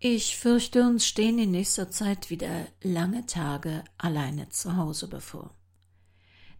Ich 0.00 0.36
fürchte, 0.36 0.82
uns 0.82 1.06
stehen 1.06 1.40
in 1.40 1.50
nächster 1.50 1.90
Zeit 1.90 2.30
wieder 2.30 2.68
lange 2.82 3.26
Tage 3.26 3.82
alleine 3.96 4.48
zu 4.48 4.76
Hause 4.76 5.08
bevor. 5.08 5.52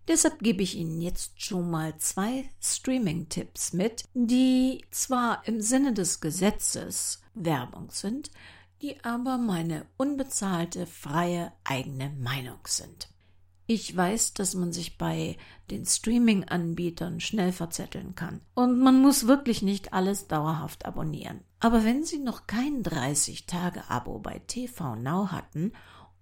Deshalb 0.08 0.40
gebe 0.40 0.62
ich 0.64 0.74
Ihnen 0.74 1.00
jetzt 1.00 1.40
schon 1.40 1.70
mal 1.70 1.96
zwei 1.98 2.50
Streaming-Tipps 2.60 3.74
mit, 3.74 4.04
die 4.12 4.84
zwar 4.90 5.46
im 5.46 5.60
Sinne 5.60 5.92
des 5.92 6.20
Gesetzes 6.20 7.20
Werbung 7.34 7.90
sind, 7.90 8.32
die 8.82 9.04
aber 9.04 9.38
meine 9.38 9.86
unbezahlte, 9.96 10.86
freie 10.86 11.52
eigene 11.62 12.10
Meinung 12.18 12.58
sind. 12.66 13.08
Ich 13.70 13.94
weiß, 13.94 14.32
dass 14.32 14.54
man 14.54 14.72
sich 14.72 14.96
bei 14.96 15.36
den 15.70 15.84
Streaming-Anbietern 15.84 17.20
schnell 17.20 17.52
verzetteln 17.52 18.14
kann. 18.14 18.40
Und 18.54 18.78
man 18.78 19.02
muss 19.02 19.26
wirklich 19.26 19.60
nicht 19.60 19.92
alles 19.92 20.26
dauerhaft 20.26 20.86
abonnieren. 20.86 21.42
Aber 21.60 21.84
wenn 21.84 22.02
Sie 22.02 22.18
noch 22.18 22.46
kein 22.46 22.82
30-Tage-Abo 22.82 24.20
bei 24.20 24.38
TV 24.46 24.96
Now 24.96 25.32
hatten 25.32 25.72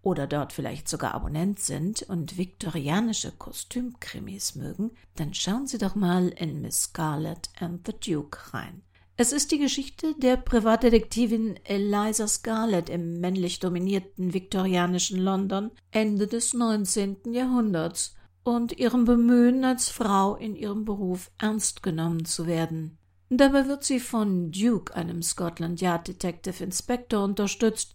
oder 0.03 0.27
dort 0.27 0.53
vielleicht 0.53 0.89
sogar 0.89 1.15
Abonnent 1.15 1.61
sind 1.61 2.03
und 2.03 2.37
viktorianische 2.37 3.31
Kostümkrimis 3.31 4.57
mögen, 4.57 4.91
dann 5.15 5.33
schauen 5.33 5.69
Sie 5.69 5.79
doch 5.79 5.95
mal 5.95 6.31
in 6.31 6.63
Miss 6.63 6.83
Scarlet 6.83 7.49
and 7.61 7.87
the 7.87 7.93
Duke 7.93 8.55
rein. 8.55 8.83
Es 9.19 9.33
ist 9.33 9.51
die 9.51 9.59
Geschichte 9.59 10.15
der 10.19 10.37
Privatdetektivin 10.37 11.59
Eliza 11.65 12.29
Scarlett 12.29 12.91
im 12.91 13.19
männlich 13.19 13.61
dominierten 13.61 14.35
viktorianischen 14.35 15.19
London 15.19 15.71
Ende 15.91 16.27
des 16.27 16.53
19. 16.53 17.33
Jahrhunderts 17.33 18.15
und 18.45 18.79
ihrem 18.79 19.07
Bemühen, 19.07 19.65
als 19.65 19.89
Frau 19.89 20.37
in 20.37 20.55
ihrem 20.55 20.85
Beruf 20.85 21.31
ernst 21.39 21.83
genommen 21.83 22.27
zu 22.27 22.47
werden. 22.47 22.99
Dabei 23.31 23.67
wird 23.67 23.85
sie 23.85 24.01
von 24.01 24.53
Duke, 24.53 24.95
einem 24.95 25.23
Scotland 25.23 25.81
Yard 25.81 26.09
Detective 26.09 26.63
Inspector, 26.63 27.25
unterstützt, 27.25 27.95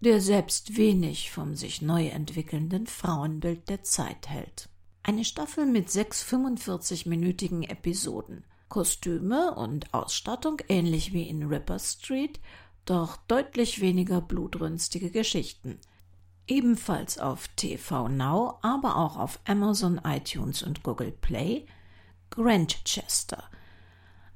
der 0.00 0.20
selbst 0.20 0.76
wenig 0.76 1.30
vom 1.30 1.54
sich 1.54 1.80
neu 1.80 2.08
entwickelnden 2.08 2.88
Frauenbild 2.88 3.68
der 3.68 3.84
Zeit 3.84 4.28
hält. 4.28 4.68
Eine 5.04 5.24
Staffel 5.24 5.64
mit 5.64 5.90
sechs 5.90 6.24
45-minütigen 6.24 7.62
Episoden– 7.70 8.42
Kostüme 8.68 9.54
und 9.54 9.92
Ausstattung 9.94 10.60
ähnlich 10.68 11.12
wie 11.12 11.28
in 11.28 11.44
Ripper 11.44 11.78
Street, 11.78 12.40
doch 12.84 13.16
deutlich 13.28 13.80
weniger 13.80 14.20
blutrünstige 14.20 15.10
Geschichten. 15.10 15.78
Ebenfalls 16.46 17.18
auf 17.18 17.48
TV 17.56 18.08
Now, 18.08 18.58
aber 18.62 18.96
auch 18.96 19.16
auf 19.16 19.40
Amazon, 19.46 20.00
iTunes 20.04 20.62
und 20.62 20.82
Google 20.82 21.12
Play 21.12 21.66
Grantchester. 22.30 23.44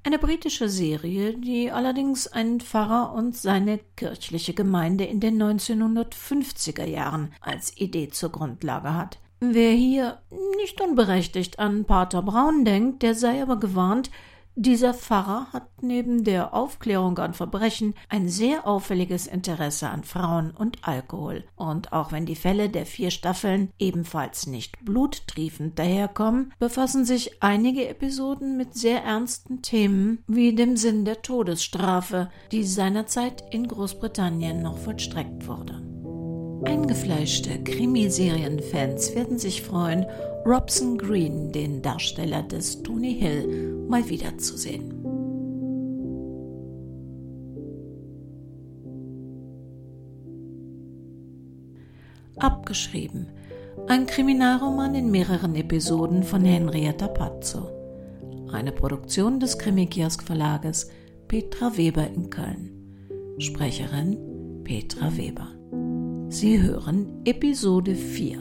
Eine 0.02 0.18
britische 0.18 0.70
Serie, 0.70 1.36
die 1.36 1.70
allerdings 1.70 2.26
einen 2.26 2.60
Pfarrer 2.60 3.12
und 3.12 3.36
seine 3.36 3.78
kirchliche 3.96 4.54
Gemeinde 4.54 5.04
in 5.04 5.20
den 5.20 5.40
1950er 5.40 6.86
Jahren 6.86 7.34
als 7.40 7.76
Idee 7.76 8.08
zur 8.08 8.30
Grundlage 8.32 8.94
hat. 8.94 9.18
Wer 9.40 9.72
hier 9.72 10.18
nicht 10.58 10.80
unberechtigt 10.82 11.58
an 11.58 11.86
Pater 11.86 12.20
Braun 12.20 12.66
denkt, 12.66 13.02
der 13.02 13.14
sei 13.14 13.42
aber 13.42 13.58
gewarnt, 13.58 14.10
dieser 14.54 14.92
Pfarrer 14.92 15.46
hat 15.54 15.68
neben 15.80 16.24
der 16.24 16.52
Aufklärung 16.52 17.16
an 17.18 17.32
Verbrechen 17.32 17.94
ein 18.10 18.28
sehr 18.28 18.66
auffälliges 18.66 19.26
Interesse 19.26 19.88
an 19.88 20.04
Frauen 20.04 20.50
und 20.50 20.86
Alkohol. 20.86 21.44
Und 21.56 21.94
auch 21.94 22.12
wenn 22.12 22.26
die 22.26 22.34
Fälle 22.34 22.68
der 22.68 22.84
vier 22.84 23.10
Staffeln 23.10 23.70
ebenfalls 23.78 24.46
nicht 24.46 24.84
bluttriefend 24.84 25.78
daherkommen, 25.78 26.52
befassen 26.58 27.06
sich 27.06 27.42
einige 27.42 27.88
Episoden 27.88 28.58
mit 28.58 28.74
sehr 28.74 29.02
ernsten 29.02 29.62
Themen 29.62 30.22
wie 30.26 30.54
dem 30.54 30.76
Sinn 30.76 31.06
der 31.06 31.22
Todesstrafe, 31.22 32.28
die 32.52 32.64
seinerzeit 32.64 33.42
in 33.52 33.66
Großbritannien 33.66 34.60
noch 34.60 34.76
vollstreckt 34.76 35.46
wurde. 35.46 35.99
Eingefleischte 36.64 37.58
Krimiserienfans 37.64 39.14
werden 39.14 39.38
sich 39.38 39.62
freuen, 39.62 40.06
Robson 40.44 40.98
Green, 40.98 41.52
den 41.52 41.82
Darsteller 41.82 42.42
des 42.42 42.82
Tony 42.82 43.14
Hill, 43.14 43.86
mal 43.88 44.08
wiederzusehen. 44.08 44.94
Abgeschrieben. 52.36 53.26
Ein 53.86 54.06
Kriminalroman 54.06 54.94
in 54.94 55.10
mehreren 55.10 55.54
Episoden 55.56 56.22
von 56.22 56.44
Henrietta 56.44 57.08
Pazzo. 57.08 57.70
Eine 58.50 58.72
Produktion 58.72 59.40
des 59.40 59.58
Krimikiosk 59.58 60.22
Verlages 60.22 60.88
Petra 61.28 61.76
Weber 61.76 62.06
in 62.06 62.30
Köln. 62.30 62.70
Sprecherin 63.38 64.62
Petra 64.64 65.16
Weber. 65.16 65.59
Sie 66.32 66.62
hören 66.62 67.22
Episode 67.24 67.96
4. 67.96 68.38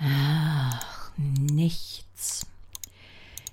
Ach, 0.00 1.12
nichts. 1.18 2.46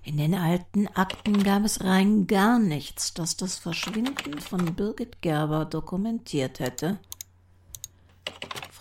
In 0.05 0.15
den 0.15 0.35
alten 0.35 0.87
Akten 0.87 1.43
gab 1.43 1.65
es 1.65 1.83
rein 1.83 2.25
gar 2.25 2.57
nichts, 2.57 3.13
das 3.13 3.35
das 3.35 3.57
Verschwinden 3.57 4.39
von 4.39 4.73
Birgit 4.73 5.21
Gerber 5.21 5.65
dokumentiert 5.65 6.61
hätte. 6.61 6.97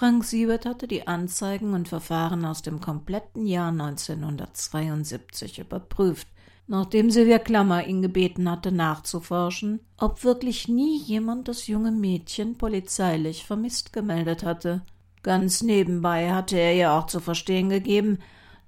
Frank 0.02 0.24
Siebert 0.24 0.66
hatte 0.66 0.88
die 0.88 1.06
Anzeigen 1.06 1.74
und 1.74 1.86
Verfahren 1.86 2.44
aus 2.44 2.60
dem 2.60 2.80
kompletten 2.80 3.46
Jahr 3.46 3.68
1972 3.68 5.60
überprüft, 5.60 6.26
nachdem 6.66 7.08
Silvia 7.12 7.38
Klammer 7.38 7.86
ihn 7.86 8.02
gebeten 8.02 8.50
hatte, 8.50 8.72
nachzuforschen, 8.72 9.78
ob 9.96 10.24
wirklich 10.24 10.66
nie 10.66 10.98
jemand 10.98 11.46
das 11.46 11.68
junge 11.68 11.92
Mädchen 11.92 12.58
polizeilich 12.58 13.46
vermisst 13.46 13.92
gemeldet 13.92 14.42
hatte. 14.42 14.82
Ganz 15.22 15.62
nebenbei 15.62 16.32
hatte 16.32 16.56
er 16.56 16.74
ihr 16.74 16.90
auch 16.94 17.06
zu 17.06 17.20
verstehen 17.20 17.68
gegeben, 17.68 18.18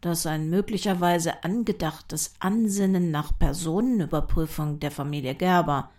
dass 0.03 0.27
ein 0.27 0.49
möglicherweise 0.49 1.43
angedachtes 1.43 2.35
Ansinnen 2.39 3.11
nach 3.11 3.37
Personenüberprüfung 3.37 4.79
der 4.79 4.93
Familie 4.93 5.35
Gerber 5.35 5.91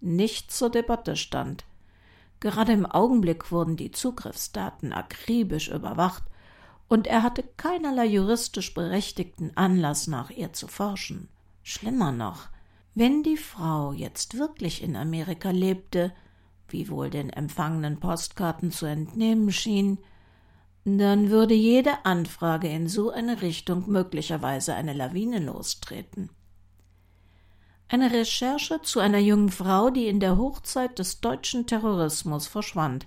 nicht 0.00 0.52
zur 0.52 0.70
Debatte 0.70 1.16
stand. 1.16 1.64
Gerade 2.40 2.72
im 2.72 2.86
Augenblick 2.86 3.50
wurden 3.50 3.76
die 3.76 3.90
Zugriffsdaten 3.90 4.92
akribisch 4.92 5.68
überwacht, 5.68 6.24
und 6.88 7.06
er 7.06 7.22
hatte 7.22 7.42
keinerlei 7.56 8.04
juristisch 8.06 8.74
berechtigten 8.74 9.56
Anlass, 9.56 10.06
nach 10.06 10.30
ihr 10.30 10.52
zu 10.52 10.68
forschen. 10.68 11.28
Schlimmer 11.62 12.12
noch, 12.12 12.48
wenn 12.94 13.22
die 13.22 13.38
Frau 13.38 13.92
jetzt 13.92 14.38
wirklich 14.38 14.82
in 14.82 14.94
Amerika 14.94 15.50
lebte, 15.50 16.12
wie 16.68 16.88
wohl 16.88 17.10
den 17.10 17.30
empfangenen 17.30 17.98
Postkarten 17.98 18.70
zu 18.70 18.86
entnehmen 18.86 19.50
schien, 19.50 19.98
dann 20.84 21.30
würde 21.30 21.54
jede 21.54 22.04
Anfrage 22.04 22.68
in 22.68 22.88
so 22.88 23.10
eine 23.10 23.40
Richtung 23.40 23.90
möglicherweise 23.90 24.74
eine 24.74 24.92
Lawine 24.92 25.38
lostreten. 25.38 26.30
Eine 27.88 28.10
Recherche 28.12 28.80
zu 28.82 29.00
einer 29.00 29.18
jungen 29.18 29.50
Frau, 29.50 29.90
die 29.90 30.08
in 30.08 30.18
der 30.18 30.38
Hochzeit 30.38 30.98
des 30.98 31.20
deutschen 31.20 31.66
Terrorismus 31.66 32.46
verschwand 32.46 33.06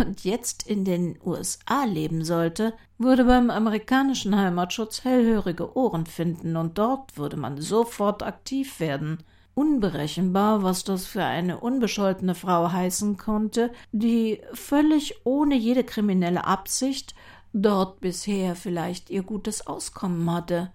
und 0.00 0.24
jetzt 0.24 0.66
in 0.66 0.84
den 0.84 1.18
USA 1.24 1.84
leben 1.84 2.24
sollte, 2.24 2.72
würde 2.98 3.24
beim 3.24 3.50
amerikanischen 3.50 4.36
Heimatschutz 4.36 5.04
hellhörige 5.04 5.76
Ohren 5.76 6.06
finden 6.06 6.56
und 6.56 6.78
dort 6.78 7.16
würde 7.16 7.36
man 7.36 7.60
sofort 7.60 8.22
aktiv 8.22 8.80
werden. 8.80 9.18
Unberechenbar, 9.54 10.62
was 10.62 10.84
das 10.84 11.06
für 11.06 11.22
eine 11.22 11.60
unbescholtene 11.60 12.34
Frau 12.34 12.72
heißen 12.72 13.16
konnte, 13.16 13.72
die 13.92 14.40
völlig 14.52 15.24
ohne 15.24 15.56
jede 15.56 15.84
kriminelle 15.84 16.44
Absicht 16.44 17.14
dort 17.52 18.00
bisher 18.00 18.54
vielleicht 18.54 19.08
ihr 19.08 19.22
gutes 19.22 19.66
Auskommen 19.66 20.30
hatte. 20.30 20.72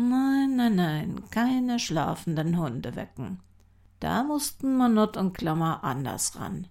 Nein, 0.00 0.56
nein, 0.56 0.76
nein, 0.76 1.22
keine 1.30 1.78
schlafenden 1.78 2.58
Hunde 2.58 2.96
wecken. 2.96 3.40
Da 3.98 4.22
mussten 4.22 4.78
Manott 4.78 5.18
und 5.18 5.36
Klammer 5.36 5.84
anders 5.84 6.40
ran. 6.40 6.68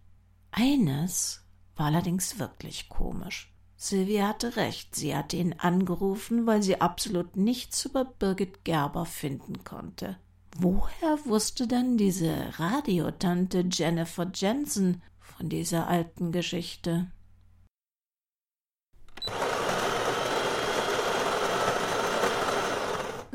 Eines 0.49 1.45
war 1.75 1.85
allerdings 1.85 2.39
wirklich 2.39 2.89
komisch. 2.89 3.53
Sylvia 3.77 4.29
hatte 4.29 4.55
recht, 4.55 4.95
sie 4.95 5.15
hatte 5.15 5.37
ihn 5.37 5.53
angerufen, 5.59 6.47
weil 6.47 6.63
sie 6.63 6.81
absolut 6.81 7.37
nichts 7.37 7.85
über 7.85 8.03
Birgit 8.03 8.65
Gerber 8.65 9.05
finden 9.05 9.63
konnte. 9.63 10.17
Woher 10.57 11.19
wusste 11.25 11.67
dann 11.67 11.97
diese 11.97 12.35
Radiotante 12.57 13.63
Jennifer 13.71 14.27
Jensen 14.33 15.03
von 15.19 15.49
dieser 15.49 15.87
alten 15.87 16.31
Geschichte? 16.31 17.11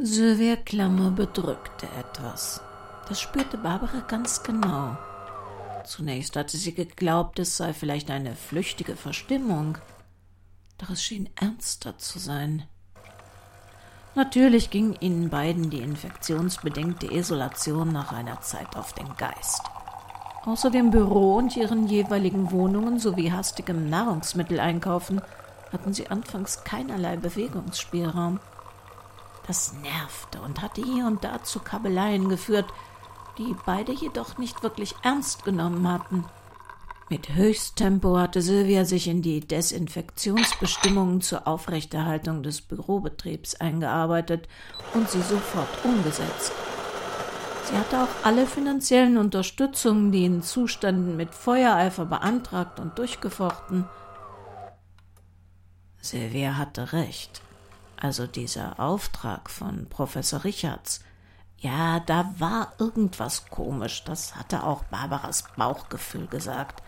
Sylvia 0.06 0.56
Klammer 0.56 1.12
bedrückte 1.12 1.86
etwas. 1.98 2.60
Das 3.08 3.22
spürte 3.22 3.56
Barbara 3.56 4.00
ganz 4.06 4.42
genau. 4.42 4.98
Zunächst 5.86 6.36
hatte 6.36 6.58
sie 6.58 6.74
geglaubt, 6.74 7.38
es 7.38 7.56
sei 7.56 7.72
vielleicht 7.72 8.10
eine 8.10 8.36
flüchtige 8.36 8.96
Verstimmung, 8.96 9.78
doch 10.76 10.90
es 10.90 11.02
schien 11.02 11.30
ernster 11.40 11.96
zu 11.96 12.18
sein. 12.18 12.64
Natürlich 14.14 14.68
ging 14.68 14.94
ihnen 15.00 15.30
beiden 15.30 15.70
die 15.70 15.80
infektionsbedingte 15.80 17.10
Isolation 17.10 17.90
nach 17.90 18.12
einer 18.12 18.42
Zeit 18.42 18.76
auf 18.76 18.92
den 18.92 19.08
Geist. 19.16 19.62
Außer 20.44 20.70
dem 20.70 20.90
Büro 20.90 21.36
und 21.36 21.56
ihren 21.56 21.88
jeweiligen 21.88 22.50
Wohnungen 22.50 22.98
sowie 22.98 23.32
hastigem 23.32 23.88
Nahrungsmitteleinkaufen 23.88 25.22
hatten 25.72 25.94
sie 25.94 26.08
anfangs 26.08 26.62
keinerlei 26.62 27.16
Bewegungsspielraum. 27.16 28.38
Das 29.46 29.74
nervte 29.74 30.40
und 30.40 30.62
hatte 30.62 30.82
hier 30.82 31.06
und 31.06 31.22
da 31.24 31.42
zu 31.42 31.60
Kabeleien 31.60 32.28
geführt, 32.28 32.66
die 33.38 33.54
beide 33.66 33.92
jedoch 33.92 34.38
nicht 34.38 34.62
wirklich 34.62 34.94
ernst 35.02 35.44
genommen 35.44 35.90
hatten. 35.90 36.24
Mit 37.10 37.34
Höchsttempo 37.34 38.16
hatte 38.16 38.40
Sylvia 38.40 38.86
sich 38.86 39.08
in 39.08 39.20
die 39.20 39.40
Desinfektionsbestimmungen 39.40 41.20
zur 41.20 41.46
Aufrechterhaltung 41.46 42.42
des 42.42 42.62
Bürobetriebs 42.62 43.56
eingearbeitet 43.56 44.48
und 44.94 45.10
sie 45.10 45.20
sofort 45.20 45.68
umgesetzt. 45.84 46.52
Sie 47.66 47.76
hatte 47.76 48.02
auch 48.02 48.24
alle 48.26 48.46
finanziellen 48.46 49.18
Unterstützungen, 49.18 50.12
die 50.12 50.24
in 50.24 50.42
Zuständen 50.42 51.16
mit 51.16 51.34
Feuereifer 51.34 52.06
beantragt 52.06 52.80
und 52.80 52.98
durchgefochten. 52.98 53.84
Sylvia 56.00 56.56
hatte 56.56 56.92
recht. 56.94 57.43
Also 58.04 58.26
dieser 58.26 58.78
Auftrag 58.78 59.48
von 59.48 59.86
Professor 59.88 60.44
Richards. 60.44 61.00
Ja, 61.56 62.00
da 62.00 62.34
war 62.36 62.74
irgendwas 62.76 63.46
komisch, 63.48 64.04
das 64.04 64.36
hatte 64.36 64.62
auch 64.62 64.84
Barbaras 64.84 65.44
Bauchgefühl 65.56 66.26
gesagt. 66.26 66.82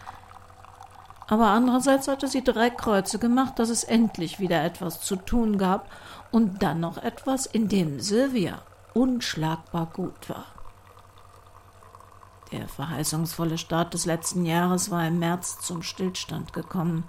Aber 1.26 1.46
andererseits 1.46 2.06
hatte 2.06 2.28
sie 2.28 2.44
drei 2.44 2.68
Kreuze 2.68 3.18
gemacht, 3.18 3.58
dass 3.58 3.70
es 3.70 3.82
endlich 3.82 4.40
wieder 4.40 4.62
etwas 4.62 5.00
zu 5.00 5.16
tun 5.16 5.56
gab 5.56 5.90
und 6.32 6.62
dann 6.62 6.80
noch 6.80 6.98
etwas, 6.98 7.46
in 7.46 7.70
dem 7.70 7.98
Sylvia 7.98 8.60
unschlagbar 8.92 9.86
gut 9.86 10.28
war. 10.28 10.44
Der 12.52 12.68
verheißungsvolle 12.68 13.56
Start 13.56 13.94
des 13.94 14.04
letzten 14.04 14.44
Jahres 14.44 14.90
war 14.90 15.08
im 15.08 15.18
März 15.18 15.60
zum 15.60 15.82
Stillstand 15.82 16.52
gekommen. 16.52 17.08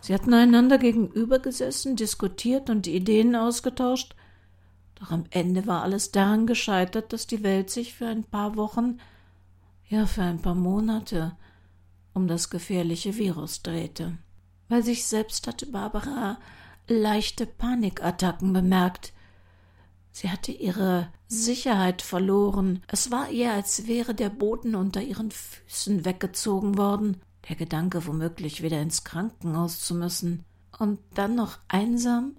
Sie 0.00 0.14
hatten 0.14 0.34
einander 0.34 0.78
gegenübergesessen, 0.78 1.96
diskutiert 1.96 2.70
und 2.70 2.86
Ideen 2.86 3.34
ausgetauscht, 3.34 4.14
doch 4.96 5.10
am 5.10 5.24
Ende 5.30 5.66
war 5.66 5.82
alles 5.82 6.10
daran 6.10 6.46
gescheitert, 6.46 7.12
dass 7.12 7.26
die 7.26 7.42
Welt 7.42 7.70
sich 7.70 7.94
für 7.94 8.06
ein 8.06 8.24
paar 8.24 8.56
Wochen, 8.56 8.98
ja 9.88 10.06
für 10.06 10.22
ein 10.22 10.40
paar 10.40 10.54
Monate 10.54 11.36
um 12.14 12.28
das 12.28 12.48
gefährliche 12.48 13.16
Virus 13.16 13.62
drehte. 13.62 14.16
Bei 14.68 14.80
sich 14.80 15.04
selbst 15.04 15.46
hatte 15.46 15.66
Barbara 15.66 16.38
leichte 16.88 17.46
Panikattacken 17.46 18.52
bemerkt. 18.54 19.12
Sie 20.12 20.30
hatte 20.30 20.50
ihre 20.50 21.12
Sicherheit 21.28 22.00
verloren. 22.00 22.82
Es 22.88 23.10
war 23.10 23.28
ihr, 23.30 23.52
als 23.52 23.86
wäre 23.86 24.14
der 24.14 24.30
Boden 24.30 24.74
unter 24.74 25.02
ihren 25.02 25.30
Füßen 25.30 26.06
weggezogen 26.06 26.78
worden. 26.78 27.20
Der 27.48 27.56
Gedanke, 27.56 28.06
womöglich 28.06 28.62
wieder 28.62 28.80
ins 28.80 29.04
Krankenhaus 29.04 29.80
zu 29.80 29.94
müssen. 29.94 30.44
Und 30.78 30.98
dann 31.14 31.34
noch 31.34 31.58
einsam, 31.68 32.36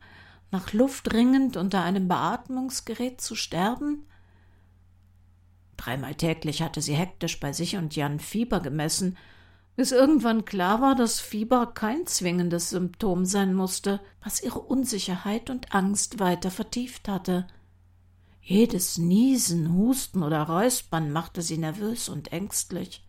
nach 0.52 0.74
Luft 0.74 1.14
ringend 1.14 1.58
unter 1.58 1.84
einem 1.84 2.08
Beatmungsgerät 2.08 3.20
zu 3.22 3.36
sterben? 3.36 4.06
Dreimal 5.76 6.16
täglich 6.16 6.62
hatte 6.62 6.82
sie 6.82 6.96
hektisch 6.96 7.40
bei 7.40 7.54
sich 7.54 7.78
und 7.78 7.96
Jan 7.96 8.20
Fieber 8.20 8.60
gemessen 8.60 9.18
bis 9.78 9.92
irgendwann 9.92 10.44
klar 10.44 10.82
war, 10.82 10.96
dass 10.96 11.20
Fieber 11.20 11.68
kein 11.68 12.08
zwingendes 12.08 12.72
Symptom 12.72 13.26
sein 13.26 13.54
musste, 13.54 14.02
was 14.24 14.42
ihre 14.42 14.60
Unsicherheit 14.60 15.52
und 15.52 15.74
Angst 15.74 16.20
weiter 16.20 16.50
vertieft 16.50 17.08
hatte. 17.08 17.46
Jedes 18.42 18.98
Niesen, 18.98 19.72
Husten 19.74 20.24
oder 20.24 20.42
Räuspern 20.42 21.12
machte 21.12 21.44
sie 21.44 21.60
nervös 21.60 22.10
und 22.10 22.32
ängstlich. 22.32 23.07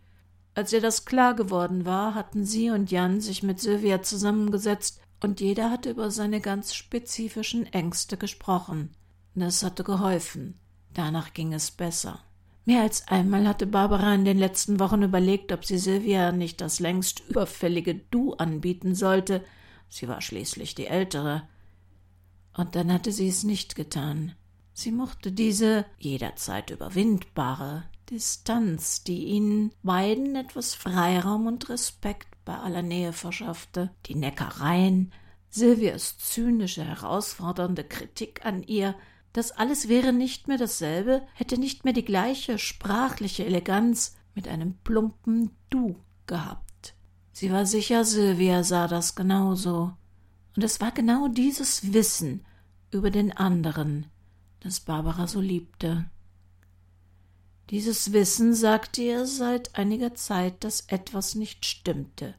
Als 0.54 0.72
ihr 0.72 0.80
das 0.80 1.04
klar 1.04 1.34
geworden 1.34 1.84
war, 1.84 2.14
hatten 2.14 2.44
sie 2.44 2.70
und 2.70 2.90
Jan 2.90 3.20
sich 3.20 3.42
mit 3.42 3.60
Sylvia 3.60 4.02
zusammengesetzt 4.02 5.00
und 5.22 5.40
jeder 5.40 5.70
hatte 5.70 5.90
über 5.90 6.10
seine 6.10 6.40
ganz 6.40 6.74
spezifischen 6.74 7.66
Ängste 7.72 8.16
gesprochen. 8.16 8.90
Das 9.34 9.62
hatte 9.62 9.84
geholfen. 9.84 10.58
Danach 10.94 11.32
ging 11.32 11.52
es 11.52 11.70
besser. 11.70 12.20
Mehr 12.64 12.82
als 12.82 13.06
einmal 13.08 13.46
hatte 13.46 13.66
Barbara 13.66 14.14
in 14.14 14.24
den 14.24 14.38
letzten 14.38 14.78
Wochen 14.78 15.02
überlegt, 15.02 15.52
ob 15.52 15.64
sie 15.64 15.78
Sylvia 15.78 16.32
nicht 16.32 16.60
das 16.60 16.80
längst 16.80 17.22
überfällige 17.28 17.94
Du 17.94 18.34
anbieten 18.34 18.94
sollte. 18.94 19.44
Sie 19.88 20.08
war 20.08 20.20
schließlich 20.20 20.74
die 20.74 20.86
Ältere. 20.86 21.48
Und 22.56 22.74
dann 22.74 22.92
hatte 22.92 23.12
sie 23.12 23.28
es 23.28 23.44
nicht 23.44 23.74
getan. 23.74 24.34
Sie 24.72 24.92
mochte 24.92 25.32
diese 25.32 25.86
jederzeit 25.98 26.70
überwindbare 26.70 27.84
Distanz, 28.10 29.04
die 29.04 29.24
ihnen 29.24 29.72
beiden 29.82 30.34
etwas 30.36 30.74
Freiraum 30.74 31.46
und 31.46 31.68
Respekt 31.68 32.28
bei 32.44 32.56
aller 32.56 32.82
Nähe 32.82 33.12
verschaffte. 33.12 33.90
Die 34.06 34.14
Neckereien, 34.14 35.12
Silvias 35.50 36.18
zynische, 36.18 36.84
herausfordernde 36.84 37.84
Kritik 37.84 38.44
an 38.46 38.62
ihr, 38.62 38.94
das 39.32 39.52
alles 39.52 39.88
wäre 39.88 40.12
nicht 40.12 40.48
mehr 40.48 40.56
dasselbe, 40.56 41.22
hätte 41.34 41.58
nicht 41.58 41.84
mehr 41.84 41.92
die 41.92 42.04
gleiche 42.04 42.58
sprachliche 42.58 43.44
Eleganz 43.44 44.16
mit 44.34 44.48
einem 44.48 44.74
plumpen 44.84 45.50
Du 45.68 45.96
gehabt. 46.26 46.94
Sie 47.32 47.52
war 47.52 47.66
sicher, 47.66 48.04
Sylvia 48.04 48.64
sah 48.64 48.88
das 48.88 49.14
genauso. 49.14 49.92
Und 50.56 50.64
es 50.64 50.80
war 50.80 50.92
genau 50.92 51.28
dieses 51.28 51.92
Wissen 51.92 52.44
über 52.90 53.10
den 53.10 53.36
anderen, 53.36 54.06
das 54.60 54.80
Barbara 54.80 55.26
so 55.26 55.40
liebte. 55.40 56.06
Dieses 57.70 58.12
Wissen 58.12 58.54
sagte 58.54 59.02
ihr 59.02 59.26
seit 59.26 59.74
einiger 59.76 60.14
Zeit, 60.14 60.64
dass 60.64 60.84
etwas 60.88 61.34
nicht 61.34 61.66
stimmte. 61.66 62.34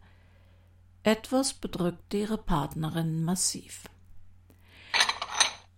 Etwas 1.04 1.54
bedrückte 1.54 2.18
ihre 2.18 2.38
Partnerin 2.38 3.24
massiv. 3.24 3.84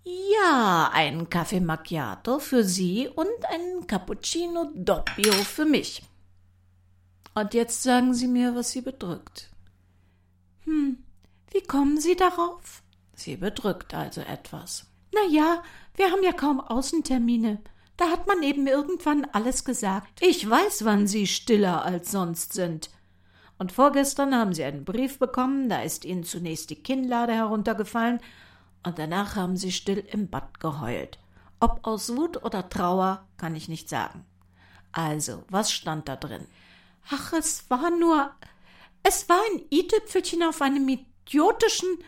Ja, 0.03 0.89
ein 0.94 1.30
Kaffee 1.30 1.59
Macchiato 1.59 2.39
für 2.39 2.63
Sie 2.63 3.09
und 3.09 3.27
ein 3.50 3.86
Cappuccino 3.88 4.71
Doppio 4.74 5.33
für 5.33 5.65
mich. 5.65 6.01
Und 7.36 7.54
jetzt 7.54 7.83
sagen 7.83 8.13
Sie 8.13 8.27
mir, 8.27 8.56
was 8.56 8.71
Sie 8.71 8.81
bedrückt. 8.81 9.50
Hm, 10.63 11.04
wie 11.51 11.62
kommen 11.62 12.00
Sie 12.00 12.15
darauf? 12.15 12.83
Sie 13.15 13.36
bedrückt 13.36 13.94
also 13.94 14.21
etwas. 14.21 14.88
Na 15.13 15.21
ja, 15.30 15.62
wir 15.95 16.09
haben 16.09 16.24
ja 16.24 16.31
kaum 16.31 16.62
Außentermine. 16.62 17.61
Da 17.98 18.10
hat 18.10 18.28
man 18.28 18.42
eben 18.44 18.68
irgendwann 18.68 19.26
alles 19.26 19.66
gesagt. 19.66 20.21
Ich 20.21 20.50
weiß, 20.50 20.86
wann 20.86 21.07
Sie 21.07 21.28
stiller 21.28 21.86
als 21.86 22.12
sonst 22.12 22.54
sind. 22.54 22.90
Und 23.57 23.71
vorgestern 23.71 24.36
haben 24.36 24.54
Sie 24.54 24.64
einen 24.64 24.86
Brief 24.86 25.19
bekommen, 25.19 25.69
da 25.69 25.81
ist 25.81 26.04
Ihnen 26.04 26.24
zunächst 26.24 26.69
die 26.71 26.81
Kinnlade 26.81 27.33
heruntergefallen, 27.33 28.19
und 28.83 28.98
danach 28.98 29.36
haben 29.36 29.57
sie 29.57 29.71
still 29.71 30.00
im 30.00 30.30
Bad 30.30 30.60
geheult. 30.60 31.19
Ob 31.60 31.86
aus 31.86 32.16
Wut 32.16 32.44
oder 32.44 32.69
Trauer, 32.69 33.28
kann 33.38 33.56
ich 33.56 33.69
nicht 33.69 33.90
sagen. 33.90 34.26
Also, 34.92 35.44
was 35.50 35.71
stand 35.71 36.07
da 36.07 36.16
drin? 36.16 36.48
Ach, 37.10 37.33
es 37.33 37.69
war 37.69 37.92
nur. 37.92 38.31
Es 39.04 39.30
war 39.30 39.40
ein 39.52 39.62
i-Tüpfelchen 39.71 40.44
auf 40.44 40.62
einem 40.62 40.88
idiotischen. 40.90 42.00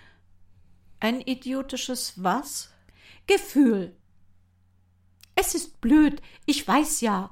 Ein 1.00 1.22
idiotisches 1.22 2.14
was? 2.24 2.72
Gefühl. 3.28 3.96
Es 5.46 5.56
ist 5.56 5.82
blöd, 5.82 6.22
ich 6.46 6.66
weiß 6.66 7.02
ja. 7.02 7.30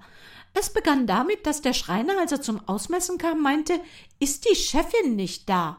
Es 0.53 0.73
begann 0.73 1.07
damit, 1.07 1.45
dass 1.45 1.61
der 1.61 1.71
Schreiner, 1.71 2.19
als 2.19 2.33
er 2.33 2.41
zum 2.41 2.67
Ausmessen 2.67 3.17
kam, 3.17 3.41
meinte, 3.41 3.79
ist 4.19 4.49
die 4.49 4.55
Chefin 4.55 5.15
nicht 5.15 5.47
da? 5.47 5.77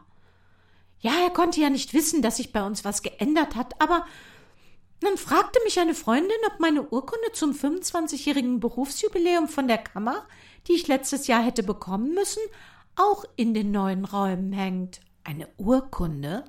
Ja, 0.99 1.11
er 1.23 1.29
konnte 1.29 1.61
ja 1.61 1.69
nicht 1.69 1.93
wissen, 1.93 2.23
dass 2.23 2.37
sich 2.37 2.51
bei 2.51 2.65
uns 2.65 2.83
was 2.83 3.03
geändert 3.03 3.55
hat, 3.55 3.79
aber 3.79 4.07
dann 4.99 5.17
fragte 5.17 5.59
mich 5.63 5.79
eine 5.79 5.93
Freundin, 5.93 6.31
ob 6.47 6.59
meine 6.59 6.81
Urkunde 6.81 7.33
zum 7.33 7.51
25-jährigen 7.51 8.59
Berufsjubiläum 8.59 9.47
von 9.47 9.67
der 9.67 9.77
Kammer, 9.77 10.25
die 10.67 10.73
ich 10.73 10.87
letztes 10.87 11.27
Jahr 11.27 11.43
hätte 11.43 11.61
bekommen 11.61 12.15
müssen, 12.15 12.41
auch 12.95 13.25
in 13.35 13.53
den 13.53 13.69
neuen 13.69 14.05
Räumen 14.05 14.53
hängt. 14.53 15.01
Eine 15.23 15.49
Urkunde? 15.57 16.45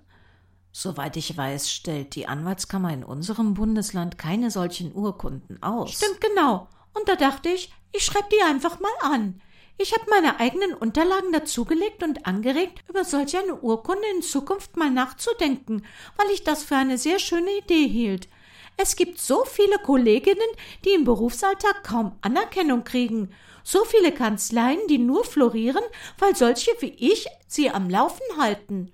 Soweit 0.77 1.17
ich 1.17 1.37
weiß, 1.37 1.71
stellt 1.71 2.17
die 2.17 2.27
Anwaltskammer 2.27 2.93
in 2.93 3.05
unserem 3.05 3.55
Bundesland 3.55 4.19
keine 4.19 4.51
solchen 4.51 4.93
Urkunden 4.93 5.63
aus. 5.63 5.93
Stimmt 5.93 6.21
genau. 6.21 6.67
Und 6.95 7.09
da 7.09 7.15
dachte 7.15 7.49
ich, 7.49 7.73
ich 7.93 8.05
schreibe 8.05 8.27
die 8.33 8.43
einfach 8.43 8.81
mal 8.81 8.91
an. 9.01 9.41
Ich 9.79 9.93
habe 9.93 10.11
meine 10.11 10.41
eigenen 10.41 10.75
Unterlagen 10.75 11.33
dazugelegt 11.33 12.03
und 12.03 12.27
angeregt, 12.27 12.83
über 12.89 13.05
solch 13.05 13.37
eine 13.37 13.55
Urkunde 13.55 14.03
in 14.17 14.23
Zukunft 14.23 14.77
mal 14.77 14.91
nachzudenken, 14.91 15.87
weil 16.17 16.27
ich 16.33 16.43
das 16.43 16.65
für 16.65 16.75
eine 16.75 16.99
sehr 16.99 17.21
schöne 17.21 17.57
Idee 17.59 17.87
hielt. 17.87 18.29
Es 18.77 18.97
gibt 18.97 19.21
so 19.21 19.45
viele 19.45 19.79
Kolleginnen, 19.79 20.41
die 20.85 20.95
im 20.95 21.05
Berufsalltag 21.05 21.85
kaum 21.85 22.17
Anerkennung 22.21 22.83
kriegen, 22.83 23.33
so 23.63 23.85
viele 23.85 24.11
Kanzleien, 24.11 24.81
die 24.89 24.99
nur 24.99 25.25
florieren, 25.25 25.85
weil 26.19 26.35
solche 26.35 26.73
wie 26.81 26.95
ich 26.99 27.29
sie 27.47 27.71
am 27.71 27.89
Laufen 27.89 28.27
halten. 28.39 28.93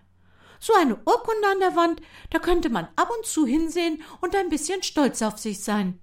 So 0.61 0.75
eine 0.75 0.95
Urkunde 0.95 1.49
an 1.51 1.59
der 1.59 1.75
Wand, 1.75 2.03
da 2.31 2.39
könnte 2.39 2.69
man 2.69 2.87
ab 2.97 3.09
und 3.17 3.27
zu 3.27 3.47
hinsehen 3.47 4.03
und 4.21 4.37
ein 4.37 4.51
bisschen 4.51 4.83
stolz 4.83 5.23
auf 5.23 5.39
sich 5.39 5.65
sein. 5.65 5.99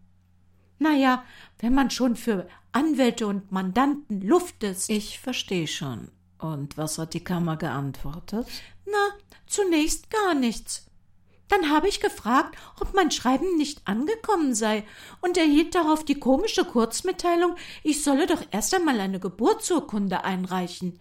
Naja, 0.79 1.23
wenn 1.59 1.73
man 1.73 1.89
schon 1.89 2.15
für 2.15 2.47
Anwälte 2.71 3.27
und 3.27 3.51
Mandanten 3.51 4.21
Luft 4.21 4.63
ist. 4.63 4.89
Ich 4.89 5.19
verstehe 5.19 5.67
schon. 5.67 6.11
Und 6.39 6.77
was 6.77 6.97
hat 6.97 7.13
die 7.13 7.23
Kammer 7.23 7.57
geantwortet? 7.57 8.47
Na, 8.85 9.09
zunächst 9.47 10.09
gar 10.11 10.35
nichts. 10.35 10.85
Dann 11.47 11.71
habe 11.71 11.87
ich 11.87 12.01
gefragt, 12.01 12.55
ob 12.79 12.93
mein 12.93 13.09
Schreiben 13.09 13.55
nicht 13.57 13.87
angekommen 13.87 14.53
sei 14.53 14.83
und 15.21 15.37
erhielt 15.37 15.75
darauf 15.75 16.03
die 16.03 16.19
komische 16.19 16.65
Kurzmitteilung, 16.65 17.55
ich 17.83 18.03
solle 18.03 18.27
doch 18.27 18.43
erst 18.51 18.73
einmal 18.73 18.99
eine 18.99 19.19
Geburtsurkunde 19.19 20.23
einreichen. 20.23 20.99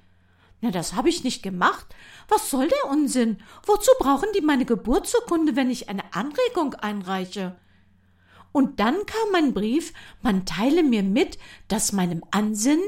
Na, 0.67 0.73
das 0.73 0.95
habe 0.95 1.09
ich 1.09 1.23
nicht 1.23 1.45
gemacht. 1.45 1.87
Was 2.27 2.51
soll 2.51 2.67
der 2.67 2.91
Unsinn? 2.91 3.41
Wozu 3.65 3.89
brauchen 4.01 4.29
die 4.35 4.41
meine 4.41 4.65
Geburtsurkunde, 4.65 5.55
wenn 5.55 5.71
ich 5.71 5.89
eine 5.89 6.13
Anregung 6.13 6.75
einreiche? 6.75 7.55
Und 8.51 8.81
dann 8.81 9.07
kam 9.07 9.35
ein 9.37 9.55
Brief, 9.55 9.93
man 10.23 10.45
teile 10.45 10.83
mir 10.83 11.05
mit, 11.05 11.39
dass 11.69 11.93
meinem 11.93 12.25
Ansinnen, 12.33 12.83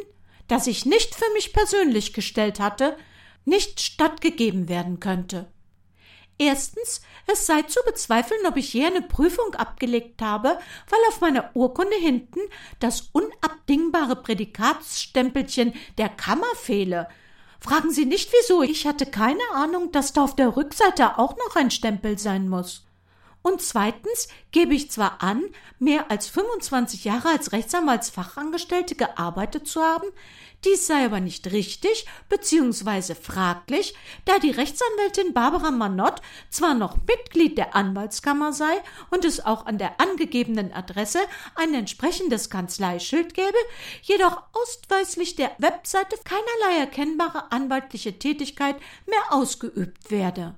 das 0.48 0.66
ich 0.66 0.86
nicht 0.86 1.14
für 1.14 1.32
mich 1.34 1.52
persönlich 1.52 2.12
gestellt 2.12 2.58
hatte, 2.58 2.96
nicht 3.44 3.80
stattgegeben 3.80 4.68
werden 4.68 4.98
könnte. 4.98 5.46
Erstens, 6.36 7.00
es 7.28 7.46
sei 7.46 7.62
zu 7.62 7.78
bezweifeln, 7.86 8.44
ob 8.46 8.56
ich 8.56 8.74
je 8.74 8.86
eine 8.86 9.02
Prüfung 9.02 9.54
abgelegt 9.54 10.20
habe, 10.20 10.58
weil 10.88 11.00
auf 11.08 11.20
meiner 11.20 11.54
Urkunde 11.54 11.96
hinten 11.96 12.40
das 12.80 13.10
unabdingbare 13.12 14.16
Prädikatsstempelchen 14.16 15.74
der 15.96 16.08
Kammer 16.08 16.52
fehle. 16.56 17.08
Fragen 17.60 17.90
Sie 17.90 18.04
nicht 18.04 18.30
wieso, 18.32 18.62
ich 18.62 18.86
hatte 18.86 19.06
keine 19.06 19.42
Ahnung, 19.52 19.90
dass 19.92 20.12
da 20.12 20.24
auf 20.24 20.36
der 20.36 20.56
Rückseite 20.56 21.18
auch 21.18 21.36
noch 21.36 21.56
ein 21.56 21.70
Stempel 21.70 22.18
sein 22.18 22.48
muss. 22.48 22.87
Und 23.48 23.62
zweitens 23.62 24.28
gebe 24.50 24.74
ich 24.74 24.90
zwar 24.90 25.22
an, 25.22 25.42
mehr 25.78 26.10
als 26.10 26.28
25 26.28 27.04
Jahre 27.04 27.30
als 27.30 27.52
Rechtsanwaltsfachangestellte 27.52 28.94
gearbeitet 28.94 29.66
zu 29.66 29.80
haben, 29.80 30.06
dies 30.66 30.86
sei 30.86 31.06
aber 31.06 31.20
nicht 31.20 31.50
richtig 31.50 32.04
bzw. 32.28 33.14
fraglich, 33.14 33.94
da 34.26 34.38
die 34.38 34.50
Rechtsanwältin 34.50 35.32
Barbara 35.32 35.70
Manott 35.70 36.20
zwar 36.50 36.74
noch 36.74 36.98
Mitglied 37.06 37.56
der 37.56 37.74
Anwaltskammer 37.74 38.52
sei 38.52 38.82
und 39.10 39.24
es 39.24 39.42
auch 39.46 39.64
an 39.64 39.78
der 39.78 39.98
angegebenen 39.98 40.70
Adresse 40.74 41.20
ein 41.54 41.72
entsprechendes 41.72 42.50
Kanzleischild 42.50 43.32
gäbe, 43.32 43.56
jedoch 44.02 44.42
ausweislich 44.52 45.36
der 45.36 45.52
Webseite 45.56 46.16
keinerlei 46.22 46.80
erkennbare 46.80 47.50
anwaltliche 47.50 48.18
Tätigkeit 48.18 48.76
mehr 49.06 49.22
ausgeübt 49.30 50.10
werde. 50.10 50.54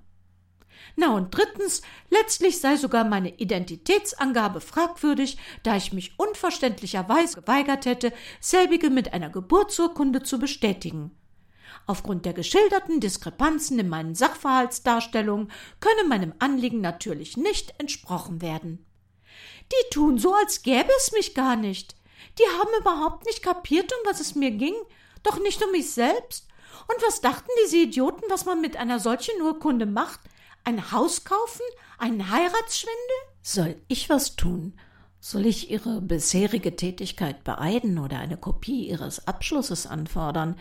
Na 1.01 1.15
und 1.15 1.35
drittens, 1.35 1.81
letztlich 2.11 2.61
sei 2.61 2.77
sogar 2.77 3.05
meine 3.05 3.31
Identitätsangabe 3.39 4.61
fragwürdig, 4.61 5.39
da 5.63 5.75
ich 5.75 5.95
mich 5.95 6.13
unverständlicherweise 6.19 7.41
geweigert 7.41 7.87
hätte, 7.87 8.13
selbige 8.39 8.91
mit 8.91 9.15
einer 9.15 9.31
Geburtsurkunde 9.31 10.23
zu 10.23 10.39
bestätigen. 10.39 11.11
Aufgrund 11.87 12.27
der 12.27 12.35
geschilderten 12.35 13.01
Diskrepanzen 13.01 13.79
in 13.79 13.89
meinen 13.89 14.15
Sachverhaltsdarstellungen 14.15 15.51
könne 15.81 16.07
meinem 16.07 16.35
Anliegen 16.39 16.83
natürlich 16.83 17.39
nicht 17.39 17.73
entsprochen 17.79 18.43
werden. 18.43 18.85
Die 19.73 19.91
tun 19.95 20.19
so, 20.19 20.35
als 20.35 20.63
gäbe 20.63 20.91
es 20.99 21.13
mich 21.13 21.35
gar 21.35 21.57
nicht. 21.57 21.97
Die 22.39 22.59
haben 22.59 22.79
überhaupt 22.79 23.25
nicht 23.25 23.43
kapiert, 23.43 23.91
um 23.91 24.11
was 24.11 24.21
es 24.21 24.35
mir 24.35 24.51
ging, 24.51 24.75
doch 25.23 25.41
nicht 25.41 25.65
um 25.65 25.71
mich 25.73 25.93
selbst. 25.93 26.47
Und 26.89 27.03
was 27.03 27.23
dachten 27.23 27.49
diese 27.65 27.79
Idioten, 27.79 28.25
was 28.29 28.45
man 28.45 28.61
mit 28.61 28.77
einer 28.77 29.01
solchen 29.01 29.41
Urkunde 29.41 29.87
macht, 29.87 30.21
ein 30.65 30.93
Haus 30.93 31.25
kaufen? 31.25 31.63
Einen 31.99 32.31
Heiratsschwindel? 32.31 33.17
Soll 33.43 33.77
ich 33.89 34.09
was 34.09 34.37
tun? 34.37 34.75
Soll 35.21 35.47
ich 35.47 35.71
Ihre 35.71 36.01
bisherige 36.01 36.77
Tätigkeit 36.77 37.45
beeiden 37.45 37.99
oder 37.99 38.19
eine 38.19 38.37
Kopie 38.37 38.89
Ihres 38.89 39.27
Abschlusses 39.27 39.87
anfordern? 39.87 40.59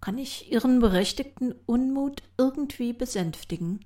Kann 0.00 0.18
ich 0.18 0.52
Ihren 0.52 0.80
berechtigten 0.80 1.54
Unmut 1.66 2.22
irgendwie 2.36 2.92
besänftigen? 2.92 3.84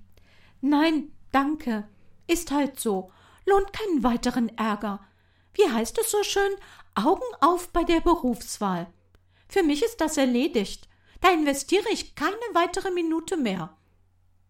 Nein, 0.61 1.13
danke. 1.31 1.87
Ist 2.27 2.51
halt 2.51 2.81
so. 2.81 3.13
Lohnt 3.45 3.73
keinen 3.73 4.03
weiteren 4.03 4.49
Ärger. 4.59 5.01
Wie 5.55 5.71
heißt 5.71 5.99
es 5.99 6.11
so 6.11 6.23
schön? 6.23 6.51
Augen 6.95 7.23
auf 7.41 7.69
bei 7.69 7.85
der 7.85 8.01
Berufswahl. 8.01 8.89
Für 9.49 9.63
mich 9.63 9.83
ist 9.85 10.01
das 10.01 10.17
erledigt. 10.17 10.89
Da 11.21 11.31
investiere 11.31 11.89
ich 11.93 12.15
keine 12.15 12.35
weitere 12.55 12.91
Minute 12.91 13.37
mehr. 13.37 13.77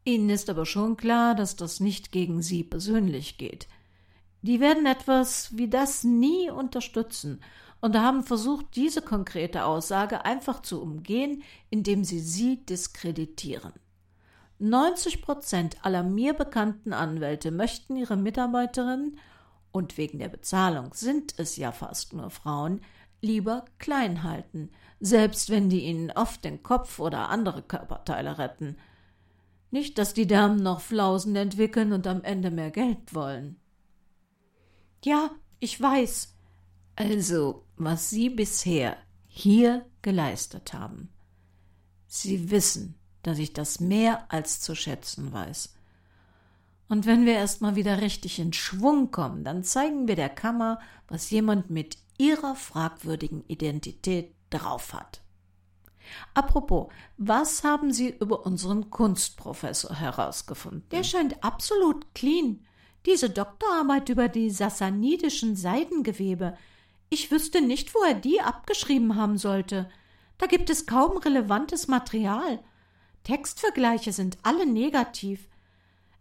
Ihnen 0.06 0.30
ist 0.30 0.48
aber 0.48 0.66
schon 0.66 0.96
klar, 0.96 1.34
dass 1.34 1.56
das 1.56 1.80
nicht 1.80 2.12
gegen 2.12 2.40
Sie 2.40 2.62
persönlich 2.62 3.38
geht. 3.38 3.66
Die 4.40 4.60
werden 4.60 4.86
etwas 4.86 5.56
wie 5.58 5.68
das 5.68 6.04
nie 6.04 6.48
unterstützen 6.48 7.40
und 7.80 7.96
haben 7.96 8.22
versucht, 8.22 8.66
diese 8.76 9.02
konkrete 9.02 9.64
Aussage 9.64 10.24
einfach 10.24 10.62
zu 10.62 10.80
umgehen, 10.80 11.42
indem 11.70 12.04
sie 12.04 12.20
sie 12.20 12.64
diskreditieren. 12.64 13.72
90 14.60 15.22
Prozent 15.22 15.84
aller 15.84 16.04
mir 16.04 16.34
bekannten 16.34 16.92
Anwälte 16.92 17.50
möchten 17.50 17.96
ihre 17.96 18.16
Mitarbeiterinnen, 18.16 19.18
und 19.72 19.98
wegen 19.98 20.20
der 20.20 20.28
Bezahlung 20.28 20.94
sind 20.94 21.34
es 21.36 21.56
ja 21.56 21.72
fast 21.72 22.12
nur 22.12 22.30
Frauen, 22.30 22.80
lieber 23.20 23.64
klein 23.78 24.22
halten, 24.22 24.70
selbst 25.00 25.50
wenn 25.50 25.68
die 25.68 25.80
ihnen 25.80 26.12
oft 26.12 26.44
den 26.44 26.62
Kopf 26.62 27.00
oder 27.00 27.28
andere 27.28 27.62
Körperteile 27.62 28.38
retten– 28.38 28.76
nicht, 29.70 29.98
dass 29.98 30.14
die 30.14 30.26
Damen 30.26 30.62
noch 30.62 30.80
Flausen 30.80 31.36
entwickeln 31.36 31.92
und 31.92 32.06
am 32.06 32.22
Ende 32.22 32.50
mehr 32.50 32.70
Geld 32.70 33.14
wollen. 33.14 33.60
Ja, 35.04 35.30
ich 35.60 35.80
weiß. 35.80 36.34
Also, 36.96 37.66
was 37.76 38.10
Sie 38.10 38.30
bisher 38.30 38.96
hier 39.26 39.84
geleistet 40.02 40.72
haben. 40.72 41.10
Sie 42.06 42.50
wissen, 42.50 42.94
dass 43.22 43.38
ich 43.38 43.52
das 43.52 43.80
mehr 43.80 44.32
als 44.32 44.60
zu 44.60 44.74
schätzen 44.74 45.32
weiß. 45.32 45.74
Und 46.88 47.04
wenn 47.04 47.26
wir 47.26 47.34
erst 47.34 47.60
mal 47.60 47.76
wieder 47.76 48.00
richtig 48.00 48.38
in 48.38 48.52
Schwung 48.52 49.10
kommen, 49.10 49.44
dann 49.44 49.64
zeigen 49.64 50.06
wir 50.06 50.16
der 50.16 50.28
Kammer, 50.28 50.78
was 51.08 51.30
jemand 51.30 51.68
mit 51.68 51.98
ihrer 52.18 52.54
fragwürdigen 52.54 53.44
Identität 53.46 54.34
drauf 54.50 54.94
hat. 54.94 55.20
Apropos, 56.34 56.88
was 57.16 57.64
haben 57.64 57.92
Sie 57.92 58.16
über 58.20 58.46
unseren 58.46 58.90
Kunstprofessor 58.90 59.96
herausgefunden? 59.96 60.88
Der 60.90 61.04
scheint 61.04 61.42
absolut 61.42 62.14
clean. 62.14 62.60
Diese 63.06 63.30
Doktorarbeit 63.30 64.08
über 64.08 64.28
die 64.28 64.50
sassanidischen 64.50 65.56
Seidengewebe. 65.56 66.56
Ich 67.08 67.30
wüsste 67.30 67.60
nicht, 67.60 67.94
wo 67.94 68.00
er 68.00 68.14
die 68.14 68.40
abgeschrieben 68.40 69.16
haben 69.16 69.38
sollte. 69.38 69.88
Da 70.38 70.46
gibt 70.46 70.70
es 70.70 70.86
kaum 70.86 71.16
relevantes 71.16 71.86
Material. 71.88 72.58
Textvergleiche 73.22 74.12
sind 74.12 74.38
alle 74.42 74.66
negativ. 74.66 75.48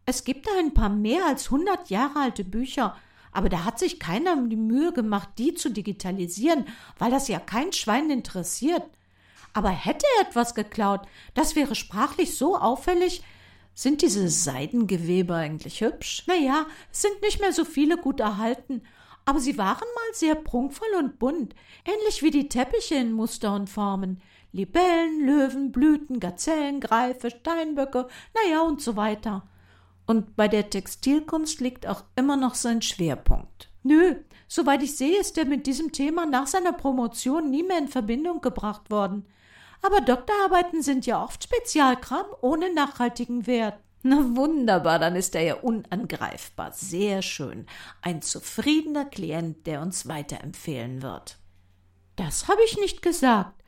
Es 0.06 0.24
gibt 0.24 0.48
da 0.48 0.52
ein 0.60 0.74
paar 0.74 0.90
mehr 0.90 1.26
als 1.26 1.50
hundert 1.50 1.90
Jahre 1.90 2.20
alte 2.20 2.44
Bücher, 2.44 2.96
aber 3.32 3.50
da 3.50 3.66
hat 3.66 3.80
sich 3.80 4.00
keiner 4.00 4.36
die 4.48 4.56
Mühe 4.56 4.94
gemacht, 4.94 5.30
die 5.38 5.56
zu 5.56 5.70
digitalisieren, 5.70 6.66
weil 6.98 7.12
das 7.12 7.28
ja 7.28 7.40
kein 7.40 7.74
Schwein 7.74 8.10
interessiert. 8.10 8.84
Aber 9.56 9.70
hätte 9.70 10.06
er 10.18 10.28
etwas 10.28 10.54
geklaut, 10.54 11.08
das 11.34 11.56
wäre 11.56 11.76
sprachlich 11.76 12.38
so 12.38 12.58
auffällig. 12.58 13.24
Sind 13.74 14.02
diese 14.02 14.28
Seidengewebe 14.28 15.34
eigentlich 15.34 15.80
hübsch? 15.80 16.26
Naja, 16.28 16.66
es 16.92 17.02
sind 17.02 17.22
nicht 17.22 17.40
mehr 17.40 17.54
so 17.54 17.64
viele 17.64 17.96
gut 17.96 18.20
erhalten, 18.20 18.84
aber 19.24 19.40
sie 19.40 19.58
waren 19.58 19.78
mal 19.78 20.14
sehr 20.14 20.36
prunkvoll 20.36 20.90
und 21.00 21.20
bunt, 21.20 21.56
ähnlich 21.86 22.22
wie 22.22 22.32
die 22.32 22.50
Teppiche 22.50 22.96
in 22.96 23.14
Muster 23.14 23.56
und 23.56 23.70
Formen. 23.70 24.22
Libellen, 24.52 25.26
Löwen, 25.26 25.72
Blüten, 25.72 26.20
Gazellen, 26.20 26.82
Greife, 26.82 27.32
Steinböcke, 27.32 28.10
naja 28.34 28.62
und 28.62 28.82
so 28.82 28.98
weiter. 28.98 29.48
Und 30.06 30.36
bei 30.36 30.50
der 30.50 30.70
Textilkunst 30.70 31.62
liegt 31.62 31.88
auch 31.88 32.04
immer 32.18 32.36
noch 32.36 32.56
sein 32.56 32.82
Schwerpunkt. 32.82 33.70
Nö, 33.84 34.16
soweit 34.50 34.84
ich 34.84 34.98
sehe, 34.98 35.18
ist 35.18 35.38
er 35.38 35.46
mit 35.46 35.66
diesem 35.66 35.94
Thema 35.94 36.26
nach 36.26 36.48
seiner 36.48 36.74
Promotion 36.74 37.50
nie 37.50 37.64
mehr 37.64 37.78
in 37.78 37.88
Verbindung 37.88 38.42
gebracht 38.42 38.92
worden. 38.92 39.26
Aber 39.82 40.02
Doktorarbeiten 40.02 40.82
sind 40.82 41.06
ja 41.06 41.24
oft 41.24 41.44
Spezialkram 41.44 42.26
ohne 42.42 42.74
nachhaltigen 42.74 43.48
Wert. 43.48 43.80
Na 44.04 44.18
wunderbar, 44.36 45.00
dann 45.00 45.16
ist 45.16 45.34
er 45.34 45.42
ja 45.42 45.56
unangreifbar. 45.56 46.72
Sehr 46.72 47.22
schön. 47.22 47.66
Ein 48.02 48.22
zufriedener 48.22 49.06
Klient, 49.06 49.66
der 49.66 49.82
uns 49.82 50.08
weiterempfehlen 50.08 51.02
wird. 51.02 51.40
Das 52.16 52.48
habe 52.48 52.62
ich 52.66 52.78
nicht 52.78 53.02
gesagt. 53.02 53.64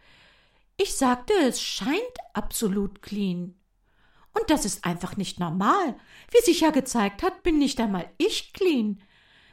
Ich 0.78 0.96
sagte, 0.96 1.34
es 1.34 1.60
scheint 1.60 2.00
absolut 2.34 3.02
clean. 3.02 3.56
Und 4.34 4.50
das 4.50 4.64
ist 4.66 4.86
einfach 4.86 5.18
nicht 5.18 5.40
normal. 5.40 5.96
Wie 6.30 6.46
sich 6.46 6.62
ja 6.62 6.70
gezeigt 6.70 7.24
hat, 7.24 7.42
bin 7.42 7.58
nicht 7.58 7.80
einmal 7.80 8.08
ich 8.20 8.54
clean. 8.54 9.02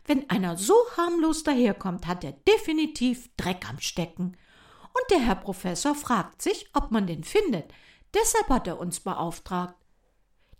Wenn 0.05 0.29
einer 0.29 0.59
so 0.59 0.75
harmlos 0.99 1.43
daherkommt, 1.45 2.07
hat 2.07 2.25
er 2.25 2.33
definitiv 2.33 3.31
Dreck 3.39 3.67
am 3.71 3.81
Stecken. 3.81 4.37
Und 4.95 5.11
der 5.11 5.21
Herr 5.21 5.35
Professor 5.37 5.95
fragt 5.95 6.41
sich, 6.41 6.69
ob 6.73 6.91
man 6.91 7.07
den 7.07 7.25
findet. 7.25 7.73
Deshalb 8.15 8.49
hat 8.49 8.67
er 8.67 8.79
uns 8.79 9.01
beauftragt. 9.01 9.75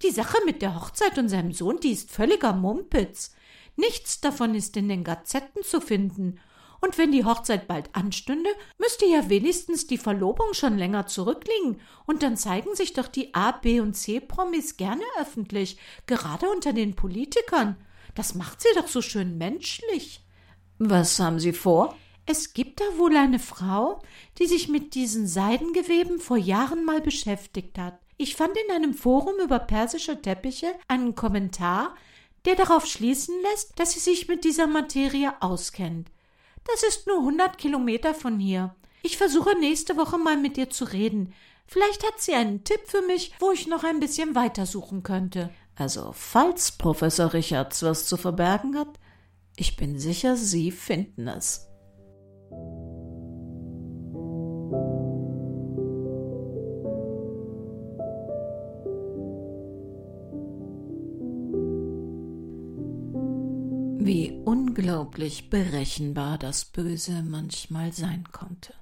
Die 0.03 0.11
Sache 0.11 0.39
mit 0.45 0.61
der 0.61 0.75
Hochzeit 0.75 1.17
und 1.19 1.29
seinem 1.29 1.53
Sohn, 1.53 1.79
die 1.81 1.93
ist 1.93 2.11
völliger 2.11 2.53
Mumpitz. 2.53 3.35
Nichts 3.77 4.21
davon 4.21 4.55
ist 4.55 4.77
in 4.77 4.89
den 4.89 5.05
Gazetten 5.05 5.63
zu 5.63 5.81
finden. 5.81 6.41
Und 6.81 6.99
wenn 6.99 7.13
die 7.13 7.25
Hochzeit 7.25 7.67
bald 7.67 7.95
anstünde, 7.95 8.51
müsste 8.79 9.07
ja 9.07 9.31
wenigstens 9.31 9.87
die 9.87 9.97
Verlobung 9.97 10.53
schon 10.53 10.77
länger 10.77 11.07
zurückliegen. 11.07 11.81
Und 12.05 12.23
dann 12.23 12.37
zeigen 12.37 12.75
sich 12.75 12.93
doch 12.93 13.09
die 13.09 13.33
A, 13.35 13.53
B 13.53 13.81
und 13.81 13.95
C 13.95 14.21
Promis 14.21 14.77
gerne 14.77 15.05
öffentlich, 15.19 15.79
gerade 16.07 16.51
unter 16.51 16.73
den 16.73 16.95
Politikern. 16.95 17.77
Das 18.15 18.35
macht 18.35 18.61
sie 18.61 18.69
doch 18.75 18.89
so 18.89 19.01
schön 19.01 19.39
menschlich. 19.39 20.23
Was 20.79 21.19
haben 21.21 21.39
Sie 21.39 21.53
vor? 21.53 21.97
Es 22.27 22.55
gibt 22.55 22.81
da 22.81 22.85
wohl 22.97 23.17
eine 23.17 23.39
Frau, 23.39 24.01
die 24.39 24.47
sich 24.47 24.69
mit 24.69 24.95
diesen 24.95 25.27
Seidengeweben 25.27 26.21
vor 26.21 26.39
Jahren 26.39 26.85
mal 26.85 27.01
beschäftigt 27.01 27.79
hat. 27.79 27.99
Ich 28.17 28.37
fand 28.37 28.57
in 28.57 28.75
einem 28.75 28.95
Forum 28.95 29.35
über 29.43 29.59
persische 29.59 30.23
Teppiche 30.23 30.75
einen 30.89 31.15
Kommentar, 31.15 31.95
der 32.45 32.55
darauf 32.55 32.87
schließen 32.87 33.35
lässt, 33.43 33.79
dass 33.79 33.93
sie 33.93 34.01
sich 34.01 34.29
mit 34.29 34.45
dieser 34.45 34.67
Materie 34.67 35.35
auskennt. 35.41 36.11
Das 36.65 36.83
ist 36.83 37.07
nur 37.07 37.23
hundert 37.23 37.59
Kilometer 37.59 38.15
von 38.15 38.39
hier. 38.39 38.75
Ich 39.03 39.19
versuche 39.19 39.59
nächste 39.59 39.97
Woche 39.97 40.17
mal 40.17 40.37
mit 40.37 40.57
ihr 40.57 40.71
zu 40.71 40.85
reden. 40.85 41.35
Vielleicht 41.67 42.07
hat 42.07 42.21
sie 42.21 42.35
einen 42.35 42.65
Tipp 42.65 42.81
für 42.87 43.03
mich, 43.03 43.33
wo 43.39 43.51
ich 43.51 43.67
noch 43.67 43.85
ein 43.85 44.01
bisschen 44.01 44.35
weitersuchen 44.35 45.03
könnte. 45.03 45.51
Also, 45.77 46.13
falls 46.13 46.73
Professor 46.73 47.35
Richards 47.35 47.83
was 47.83 48.07
zu 48.07 48.17
verbergen 48.17 48.79
hat, 48.79 48.99
ich 49.57 49.77
bin 49.77 49.99
sicher, 49.99 50.37
Sie 50.37 50.71
finden 50.71 51.29
es. 51.29 51.69
Wie 64.07 64.33
unglaublich 64.45 65.49
berechenbar 65.49 66.37
das 66.37 66.67
Böse 66.67 67.23
manchmal 67.23 67.91
sein 67.95 68.25
konnte. 68.33 68.75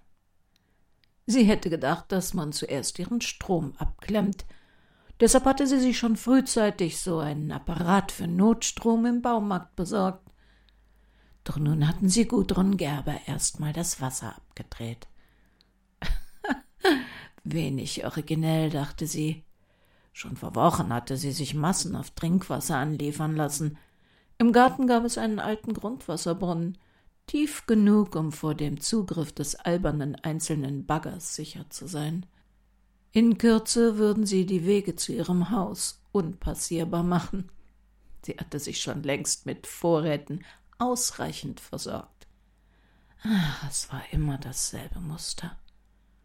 Sie 1.26 1.44
hätte 1.44 1.70
gedacht, 1.70 2.10
dass 2.10 2.34
man 2.34 2.50
zuerst 2.50 2.98
ihren 2.98 3.20
Strom 3.20 3.76
abklemmt. 3.76 4.44
Deshalb 5.20 5.44
hatte 5.44 5.68
sie 5.68 5.78
sich 5.78 5.96
schon 5.96 6.16
frühzeitig 6.16 6.98
so 6.98 7.20
einen 7.20 7.52
Apparat 7.52 8.10
für 8.10 8.26
Notstrom 8.26 9.06
im 9.06 9.22
Baumarkt 9.22 9.76
besorgt. 9.76 10.28
Doch 11.44 11.56
nun 11.56 11.86
hatten 11.86 12.08
sie 12.08 12.26
Gudrun 12.26 12.76
Gerber 12.76 13.14
erstmal 13.26 13.72
das 13.72 14.00
Wasser 14.00 14.34
abgedreht. 14.34 15.06
Wenig 17.44 18.04
originell, 18.04 18.70
dachte 18.70 19.06
sie. 19.06 19.44
Schon 20.12 20.36
vor 20.36 20.56
Wochen 20.56 20.92
hatte 20.92 21.16
sie 21.16 21.30
sich 21.30 21.54
massenhaft 21.54 22.16
Trinkwasser 22.16 22.76
anliefern 22.76 23.36
lassen– 23.36 23.78
im 24.42 24.52
Garten 24.52 24.88
gab 24.88 25.04
es 25.04 25.18
einen 25.18 25.38
alten 25.38 25.72
Grundwasserbrunnen, 25.72 26.76
tief 27.28 27.66
genug, 27.66 28.16
um 28.16 28.32
vor 28.32 28.56
dem 28.56 28.80
Zugriff 28.80 29.32
des 29.32 29.54
albernen 29.54 30.16
einzelnen 30.16 30.84
Baggers 30.84 31.36
sicher 31.36 31.70
zu 31.70 31.86
sein. 31.86 32.26
In 33.12 33.38
Kürze 33.38 33.98
würden 33.98 34.26
sie 34.26 34.44
die 34.44 34.66
Wege 34.66 34.96
zu 34.96 35.12
ihrem 35.12 35.50
Haus 35.50 36.02
unpassierbar 36.10 37.04
machen. 37.04 37.52
Sie 38.26 38.36
hatte 38.36 38.58
sich 38.58 38.80
schon 38.80 39.04
längst 39.04 39.46
mit 39.46 39.68
Vorräten 39.68 40.44
ausreichend 40.76 41.60
versorgt. 41.60 42.26
Ach, 43.22 43.70
es 43.70 43.92
war 43.92 44.02
immer 44.10 44.38
dasselbe 44.38 44.98
Muster. 44.98 45.56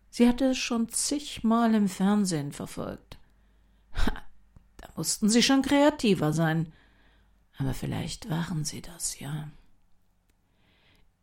Sie 0.09 0.27
hatte 0.27 0.45
es 0.45 0.57
schon 0.57 0.89
zigmal 0.89 1.75
im 1.75 1.87
Fernsehen 1.87 2.51
verfolgt. 2.51 3.19
Ha, 3.93 4.11
da 4.77 4.89
mussten 4.95 5.29
sie 5.29 5.43
schon 5.43 5.61
kreativer 5.61 6.33
sein. 6.33 6.73
Aber 7.57 7.73
vielleicht 7.73 8.29
waren 8.29 8.63
sie 8.63 8.81
das 8.81 9.19
ja. 9.19 9.49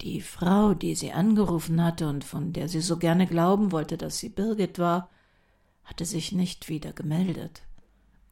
Die 0.00 0.20
Frau, 0.20 0.74
die 0.74 0.94
sie 0.94 1.12
angerufen 1.12 1.82
hatte 1.82 2.08
und 2.08 2.24
von 2.24 2.52
der 2.52 2.68
sie 2.68 2.80
so 2.80 2.98
gerne 2.98 3.26
glauben 3.26 3.72
wollte, 3.72 3.96
dass 3.96 4.18
sie 4.18 4.28
Birgit 4.28 4.78
war, 4.78 5.10
hatte 5.84 6.04
sich 6.04 6.32
nicht 6.32 6.68
wieder 6.68 6.92
gemeldet. 6.92 7.62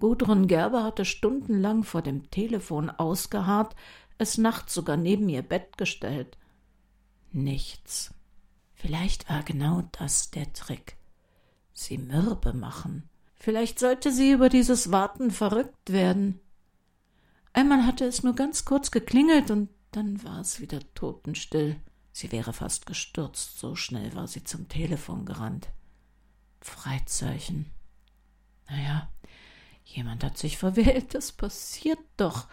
Gudrun 0.00 0.48
Gerber 0.48 0.82
hatte 0.82 1.04
stundenlang 1.04 1.84
vor 1.84 2.02
dem 2.02 2.28
Telefon 2.30 2.90
ausgeharrt, 2.90 3.76
es 4.18 4.36
nachts 4.36 4.74
sogar 4.74 4.96
neben 4.96 5.28
ihr 5.28 5.42
Bett 5.42 5.78
gestellt. 5.78 6.36
Nichts. 7.30 8.12
Vielleicht 8.74 9.30
war 9.30 9.44
genau 9.44 9.84
das 9.92 10.30
der 10.32 10.52
Trick. 10.52 10.96
Sie 11.72 11.98
mürbe 11.98 12.52
machen. 12.52 13.08
Vielleicht 13.34 13.78
sollte 13.78 14.12
sie 14.12 14.32
über 14.32 14.48
dieses 14.48 14.90
Warten 14.90 15.30
verrückt 15.30 15.92
werden. 15.92 16.40
Einmal 17.52 17.84
hatte 17.84 18.04
es 18.04 18.22
nur 18.22 18.34
ganz 18.34 18.64
kurz 18.64 18.90
geklingelt 18.90 19.50
und 19.50 19.68
dann 19.90 20.22
war 20.24 20.40
es 20.40 20.60
wieder 20.60 20.80
totenstill. 20.94 21.76
Sie 22.12 22.32
wäre 22.32 22.52
fast 22.52 22.86
gestürzt, 22.86 23.58
so 23.58 23.74
schnell 23.74 24.14
war 24.14 24.26
sie 24.26 24.44
zum 24.44 24.68
Telefon 24.68 25.26
gerannt. 25.26 25.68
Freizeichen. 26.60 27.66
Naja, 28.68 29.08
jemand 29.84 30.24
hat 30.24 30.38
sich 30.38 30.56
verwählt, 30.56 31.14
das 31.14 31.32
passiert 31.32 31.98
doch. 32.16 32.46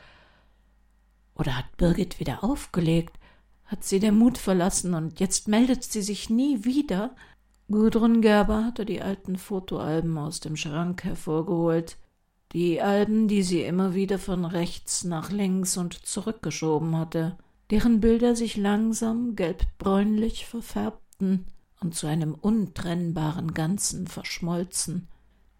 Oder 1.36 1.58
hat 1.58 1.78
Birgit 1.78 2.20
wieder 2.20 2.44
aufgelegt? 2.44 3.18
Hat 3.66 3.84
sie 3.84 4.00
den 4.00 4.18
Mut 4.18 4.38
verlassen 4.38 4.94
und 4.94 5.20
jetzt 5.20 5.48
meldet 5.48 5.84
sie 5.84 6.02
sich 6.02 6.30
nie 6.30 6.66
wieder? 6.66 7.16
Gudrun 7.70 8.22
Gerber 8.22 8.66
hatte 8.66 8.86
die 8.86 9.02
alten 9.02 9.38
Fotoalben 9.38 10.18
aus 10.18 10.40
dem 10.40 10.58
Schrank 10.58 11.04
hervorgeholt 11.04 11.98
die 12.52 12.82
Alben, 12.82 13.28
die 13.28 13.44
sie 13.44 13.62
immer 13.62 13.94
wieder 13.94 14.18
von 14.18 14.46
rechts 14.46 15.04
nach 15.04 15.32
links 15.32 15.78
und 15.78 15.94
zurückgeschoben 15.94 16.98
hatte, 16.98 17.38
deren 17.70 18.00
Bilder 18.00 18.36
sich 18.36 18.58
langsam 18.58 19.36
gelbbräunlich 19.36 20.46
verfärbten 20.46 21.46
und 21.80 21.96
zu 21.96 22.08
einem 22.08 22.34
untrennbaren 22.34 23.54
Ganzen 23.54 24.08
verschmolzen. 24.08 25.08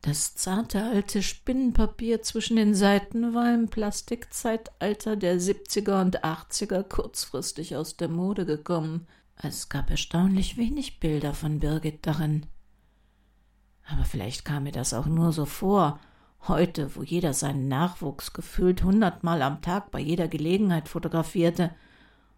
Das 0.02 0.34
zarte 0.36 0.84
alte 0.84 1.21
Spinnenpapier 1.21 2.21
zwischen 2.21 2.56
den 2.56 2.73
Seiten 2.73 3.34
war 3.34 3.54
im 3.54 3.67
Plastikzeitalter 3.67 5.17
der 5.17 5.39
siebziger 5.39 6.02
und 6.02 6.23
achtziger 6.23 6.84
kurzfristig 6.84 7.75
aus 7.75 7.97
der 7.97 8.08
Mode 8.08 8.45
gekommen. 8.45 9.08
Es 9.36 9.67
gab 9.67 9.89
erstaunlich 9.89 10.58
wenig 10.58 10.99
Bilder 10.99 11.34
von 11.34 11.60
Birgit 11.60 12.08
darin. 12.08 12.45
Aber 13.86 14.06
vielleicht 14.06 14.45
kam 14.45 14.63
mir 14.63 14.71
das 14.71 14.93
auch 14.93 15.06
nur 15.06 15.34
so 15.34 15.45
vor, 15.45 15.99
Heute, 16.47 16.95
wo 16.95 17.04
jeder 17.04 17.34
seinen 17.34 17.67
Nachwuchs 17.67 18.34
gefühlt 18.34 18.84
hundertmal 18.84 19.41
am 19.41 19.62
Tag 19.62 19.91
bei 19.91 19.99
jeder 19.99 20.28
Gelegenheit 20.28 20.88
fotografierte 20.88 21.75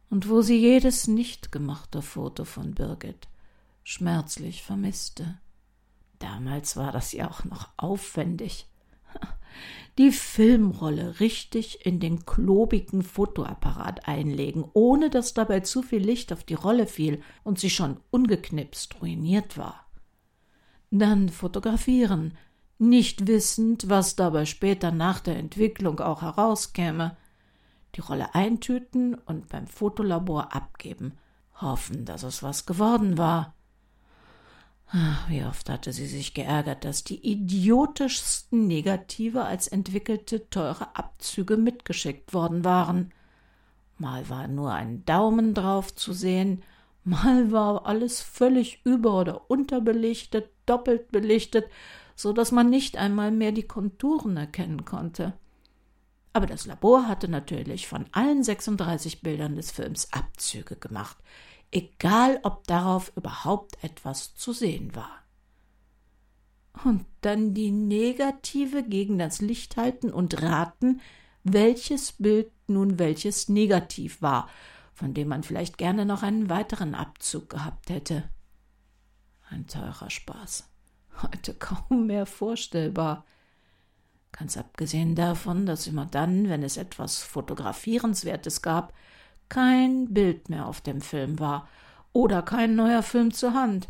und 0.10 0.28
wo 0.28 0.42
sie 0.42 0.58
jedes 0.58 1.08
nicht 1.08 1.52
gemachte 1.52 2.02
Foto 2.02 2.44
von 2.44 2.74
Birgit 2.74 3.28
schmerzlich 3.84 4.64
vermisste. 4.64 5.40
Damals 6.20 6.78
war 6.78 6.92
das 6.92 7.14
ja 7.14 7.30
auch 7.30 7.46
noch 7.46 7.70
aufwendig. 7.78 8.68
Die 9.98 10.12
Filmrolle 10.12 11.20
richtig 11.20 11.86
in 11.86 12.00
den 12.00 12.26
klobigen 12.26 13.02
Fotoapparat 13.04 14.08
einlegen, 14.08 14.66
ohne 14.74 15.10
dass 15.10 15.34
dabei 15.34 15.62
zu 15.62 15.82
viel 15.82 16.02
Licht 16.02 16.32
auf 16.32 16.44
die 16.44 16.54
Rolle 16.54 16.88
fiel 16.88 17.22
und 17.44 17.60
sie 17.60 17.70
schon 17.70 18.00
ungeknipst 18.12 19.02
ruiniert 19.02 19.58
war. 19.58 19.86
Dann 20.92 21.30
fotografieren, 21.30 22.38
nicht 22.82 23.28
wissend, 23.28 23.89
was 23.89 24.15
dabei 24.15 24.46
später 24.46 24.91
nach 24.91 25.20
der 25.20 25.38
Entwicklung 25.38 26.00
auch 26.00 26.22
herauskäme. 26.22 27.15
Die 27.96 28.02
Rolle 28.02 28.34
eintüten 28.34 29.15
und 29.15 29.50
beim 29.50 29.67
Fotolabor 29.67 30.56
abgeben, 30.56 31.17
hoffen, 31.60 32.06
dass 32.06 32.24
es 32.24 32.41
was 32.41 32.65
geworden 32.65 33.17
war. 33.17 33.54
Ach, 34.94 35.30
wie 35.30 35.44
oft 35.44 35.70
hatte 35.70 35.94
sie 35.94 36.08
sich 36.08 36.34
geärgert, 36.34 36.84
dass 36.84 37.06
die 37.06 37.26
idiotischsten 37.26 38.67
Negative 38.67 39.44
als 39.44 39.70
entwickelte 39.70 40.50
teure 40.50 40.96
Abzüge 40.98 41.56
mitgeschickt 41.56 42.34
worden 42.34 42.65
waren. 42.65 43.13
Mal 43.98 44.28
war 44.30 44.48
nur 44.48 44.74
ein 44.74 45.06
Daumen 45.06 45.54
drauf 45.54 45.96
zu 45.96 46.12
sehen, 46.12 46.63
mal 47.04 47.52
war 47.52 47.86
alles 47.86 48.22
völlig 48.22 48.82
über 48.84 49.20
oder 49.20 49.50
unterbelichtet, 49.50 50.50
doppelt 50.65 51.12
belichtet, 51.12 51.65
so 52.21 52.34
dass 52.34 52.51
man 52.51 52.69
nicht 52.69 52.97
einmal 52.97 53.31
mehr 53.31 53.51
die 53.51 53.67
Konturen 53.67 54.38
erkennen 54.38 54.86
konnte. 54.86 55.34
Aber 56.34 56.45
das 56.45 56.65
Labor 56.65 57.07
hatte 57.07 57.27
natürlich 57.27 57.88
von 57.88 58.05
allen 58.12 58.43
36 58.43 59.21
Bildern 59.21 59.55
des 59.55 59.71
Films 59.71 60.13
Abzüge 60.13 60.75
gemacht, 60.75 61.17
egal 61.71 62.39
ob 62.43 62.65
darauf 62.67 63.12
überhaupt 63.17 63.84
etwas 63.84 64.36
zu 64.36 64.53
sehen 64.53 64.95
war. 64.95 65.12
Und 66.86 67.05
dann 67.19 67.53
die 67.53 67.71
Negative 67.71 68.84
gegen 68.84 69.17
das 69.17 69.41
Licht 69.41 69.75
halten 69.75 70.10
und 70.10 70.41
raten, 70.41 71.01
welches 71.43 72.13
Bild 72.13 72.51
nun 72.67 72.97
welches 72.97 73.49
Negativ 73.49 74.21
war, 74.21 74.47
von 74.93 75.13
dem 75.13 75.27
man 75.27 75.43
vielleicht 75.43 75.77
gerne 75.77 76.05
noch 76.05 76.23
einen 76.23 76.49
weiteren 76.49 76.95
Abzug 76.95 77.49
gehabt 77.49 77.89
hätte. 77.89 78.29
Ein 79.49 79.67
teurer 79.67 80.10
Spaß 80.10 80.70
heute 81.21 81.54
kaum 81.54 82.08
mehr 82.08 82.26
vorstellbar. 82.26 83.26
Ganz 84.32 84.58
abgesehen 84.58 85.15
davon, 85.15 85.65
dass 85.65 85.88
immer 85.88 86.06
dann, 86.06 86.50
wenn 86.50 86.63
es 86.63 86.78
etwas 86.78 87.19
Fotografierenswertes 87.19 88.62
gab, 88.62 88.93
kein 89.50 90.13
Bild 90.13 90.50
mehr 90.50 90.65
auf 90.65 90.82
dem 90.82 91.02
Film 91.02 91.39
war 91.39 91.67
oder 92.13 92.41
kein 92.41 92.76
neuer 92.76 93.04
Film 93.04 93.34
zur 93.34 93.54
Hand. 93.54 93.89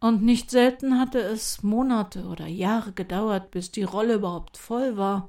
Und 0.00 0.22
nicht 0.22 0.50
selten 0.50 0.98
hatte 0.98 1.20
es 1.20 1.62
Monate 1.62 2.24
oder 2.24 2.46
Jahre 2.46 2.92
gedauert, 2.92 3.50
bis 3.50 3.70
die 3.70 3.82
Rolle 3.82 4.14
überhaupt 4.14 4.56
voll 4.56 4.96
war. 4.96 5.28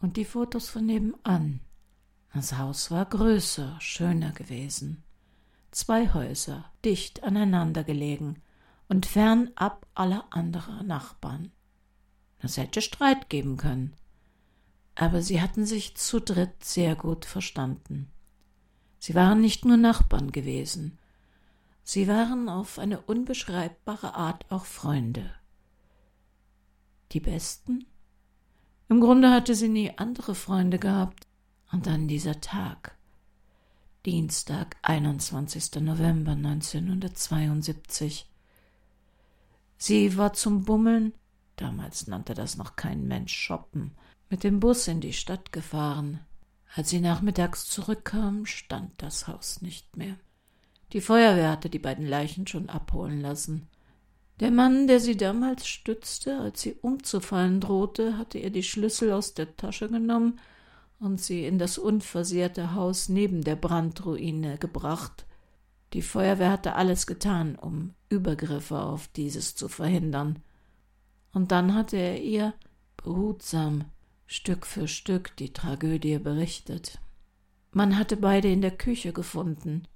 Und 0.00 0.16
die 0.16 0.24
Fotos 0.24 0.68
von 0.68 0.86
nebenan. 0.86 1.60
Das 2.32 2.56
Haus 2.56 2.92
war 2.92 3.04
größer, 3.04 3.76
schöner 3.80 4.30
gewesen. 4.30 5.02
Zwei 5.72 6.12
Häuser, 6.12 6.64
dicht 6.84 7.24
aneinander 7.24 7.82
gelegen 7.82 8.40
und 8.92 9.06
fernab 9.06 9.86
aller 9.94 10.26
anderen 10.30 10.86
Nachbarn. 10.86 11.50
Es 12.40 12.58
hätte 12.58 12.82
Streit 12.82 13.30
geben 13.30 13.56
können. 13.56 13.94
Aber 14.94 15.22
sie 15.22 15.40
hatten 15.40 15.64
sich 15.64 15.96
zu 15.96 16.20
dritt 16.20 16.62
sehr 16.62 16.94
gut 16.94 17.24
verstanden. 17.24 18.10
Sie 18.98 19.14
waren 19.14 19.40
nicht 19.40 19.64
nur 19.64 19.78
Nachbarn 19.78 20.30
gewesen, 20.30 20.98
Sie 21.84 22.06
waren 22.06 22.48
auf 22.48 22.78
eine 22.78 23.00
unbeschreibbare 23.00 24.14
Art 24.14 24.48
auch 24.50 24.66
Freunde. 24.66 25.34
Die 27.10 27.18
besten? 27.18 27.86
Im 28.88 29.00
Grunde 29.00 29.30
hatte 29.30 29.56
sie 29.56 29.68
nie 29.68 29.98
andere 29.98 30.34
Freunde 30.34 30.78
gehabt. 30.78 31.26
Und 31.72 31.86
dann 31.86 32.06
dieser 32.06 32.40
Tag. 32.40 32.96
Dienstag, 34.04 34.76
21. 34.82 35.80
November 35.80 36.32
1972. 36.32 38.31
Sie 39.84 40.16
war 40.16 40.32
zum 40.32 40.62
Bummeln, 40.62 41.12
damals 41.56 42.06
nannte 42.06 42.34
das 42.34 42.56
noch 42.56 42.76
kein 42.76 43.08
Mensch 43.08 43.34
shoppen, 43.34 43.90
mit 44.30 44.44
dem 44.44 44.60
Bus 44.60 44.86
in 44.86 45.00
die 45.00 45.12
Stadt 45.12 45.50
gefahren. 45.50 46.20
Als 46.72 46.90
sie 46.90 47.00
nachmittags 47.00 47.64
zurückkam, 47.64 48.46
stand 48.46 48.92
das 48.98 49.26
Haus 49.26 49.60
nicht 49.60 49.96
mehr. 49.96 50.14
Die 50.92 51.00
Feuerwehr 51.00 51.50
hatte 51.50 51.68
die 51.68 51.80
beiden 51.80 52.06
Leichen 52.06 52.46
schon 52.46 52.68
abholen 52.68 53.20
lassen. 53.20 53.66
Der 54.38 54.52
Mann, 54.52 54.86
der 54.86 55.00
sie 55.00 55.16
damals 55.16 55.66
stützte, 55.66 56.38
als 56.38 56.62
sie 56.62 56.74
umzufallen 56.74 57.58
drohte, 57.58 58.16
hatte 58.18 58.38
ihr 58.38 58.50
die 58.50 58.62
Schlüssel 58.62 59.10
aus 59.10 59.34
der 59.34 59.56
Tasche 59.56 59.88
genommen 59.88 60.38
und 61.00 61.20
sie 61.20 61.44
in 61.44 61.58
das 61.58 61.76
unversehrte 61.76 62.76
Haus 62.76 63.08
neben 63.08 63.42
der 63.42 63.56
Brandruine 63.56 64.58
gebracht. 64.58 65.26
Die 65.92 66.02
Feuerwehr 66.02 66.50
hatte 66.50 66.74
alles 66.74 67.06
getan, 67.06 67.56
um 67.56 67.94
Übergriffe 68.08 68.80
auf 68.80 69.08
dieses 69.08 69.54
zu 69.54 69.68
verhindern. 69.68 70.42
Und 71.32 71.52
dann 71.52 71.74
hatte 71.74 71.96
er 71.96 72.22
ihr 72.22 72.54
behutsam 72.96 73.84
Stück 74.26 74.66
für 74.66 74.88
Stück 74.88 75.36
die 75.36 75.52
Tragödie 75.52 76.18
berichtet. 76.18 76.98
Man 77.72 77.98
hatte 77.98 78.16
beide 78.16 78.48
in 78.48 78.60
der 78.60 78.76
Küche 78.76 79.12
gefunden, 79.12 79.86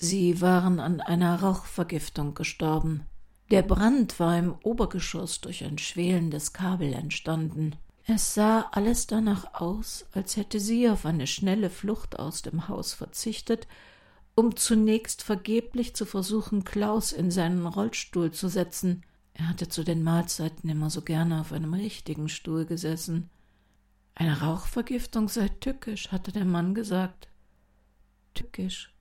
Sie 0.00 0.40
waren 0.40 0.78
an 0.78 1.00
einer 1.00 1.42
Rauchvergiftung 1.42 2.34
gestorben. 2.34 3.04
Der 3.50 3.62
Brand 3.62 4.20
war 4.20 4.38
im 4.38 4.54
Obergeschoss 4.62 5.40
durch 5.40 5.64
ein 5.64 5.76
schwelendes 5.76 6.52
Kabel 6.52 6.92
entstanden. 6.92 7.74
Es 8.06 8.32
sah 8.32 8.68
alles 8.70 9.08
danach 9.08 9.54
aus, 9.54 10.06
als 10.12 10.36
hätte 10.36 10.60
sie 10.60 10.88
auf 10.88 11.04
eine 11.04 11.26
schnelle 11.26 11.68
Flucht 11.68 12.16
aus 12.16 12.42
dem 12.42 12.68
Haus 12.68 12.94
verzichtet, 12.94 13.66
um 14.38 14.54
zunächst 14.54 15.24
vergeblich 15.24 15.96
zu 15.96 16.06
versuchen, 16.06 16.62
Klaus 16.62 17.10
in 17.10 17.32
seinen 17.32 17.66
Rollstuhl 17.66 18.30
zu 18.30 18.46
setzen. 18.46 19.02
Er 19.34 19.48
hatte 19.48 19.68
zu 19.68 19.82
den 19.82 20.04
Mahlzeiten 20.04 20.70
immer 20.70 20.90
so 20.90 21.02
gerne 21.02 21.40
auf 21.40 21.52
einem 21.52 21.74
richtigen 21.74 22.28
Stuhl 22.28 22.64
gesessen. 22.64 23.30
Eine 24.14 24.40
Rauchvergiftung 24.40 25.28
sei 25.28 25.48
tückisch, 25.48 26.12
hatte 26.12 26.30
der 26.30 26.44
Mann 26.44 26.76
gesagt. 26.76 27.28
Tückisch. 28.32 28.94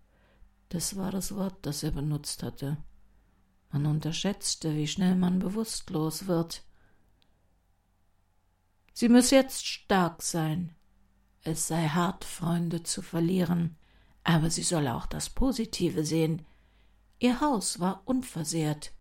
Das 0.69 0.95
war 0.95 1.11
das 1.11 1.35
Wort, 1.35 1.57
das 1.61 1.83
er 1.83 1.91
benutzt 1.91 2.41
hatte. 2.41 2.77
Man 3.71 3.85
unterschätzte, 3.85 4.75
wie 4.75 4.87
schnell 4.87 5.13
man 5.13 5.37
bewusstlos 5.37 6.25
wird. 6.25 6.63
Sie 8.91 9.07
müsse 9.07 9.35
jetzt 9.35 9.67
stark 9.67 10.23
sein. 10.23 10.73
Es 11.43 11.67
sei 11.67 11.89
hart, 11.89 12.25
Freunde 12.25 12.81
zu 12.81 13.03
verlieren, 13.03 13.77
aber 14.27 14.49
sie 14.49 14.63
solle 14.63 14.93
auch 14.93 15.05
das 15.05 15.29
Positive 15.29 16.03
sehen. 16.03 16.45
Ihr 17.17 17.39
Haus 17.39 17.79
war 17.79 18.01
unversehrt. 18.03 18.91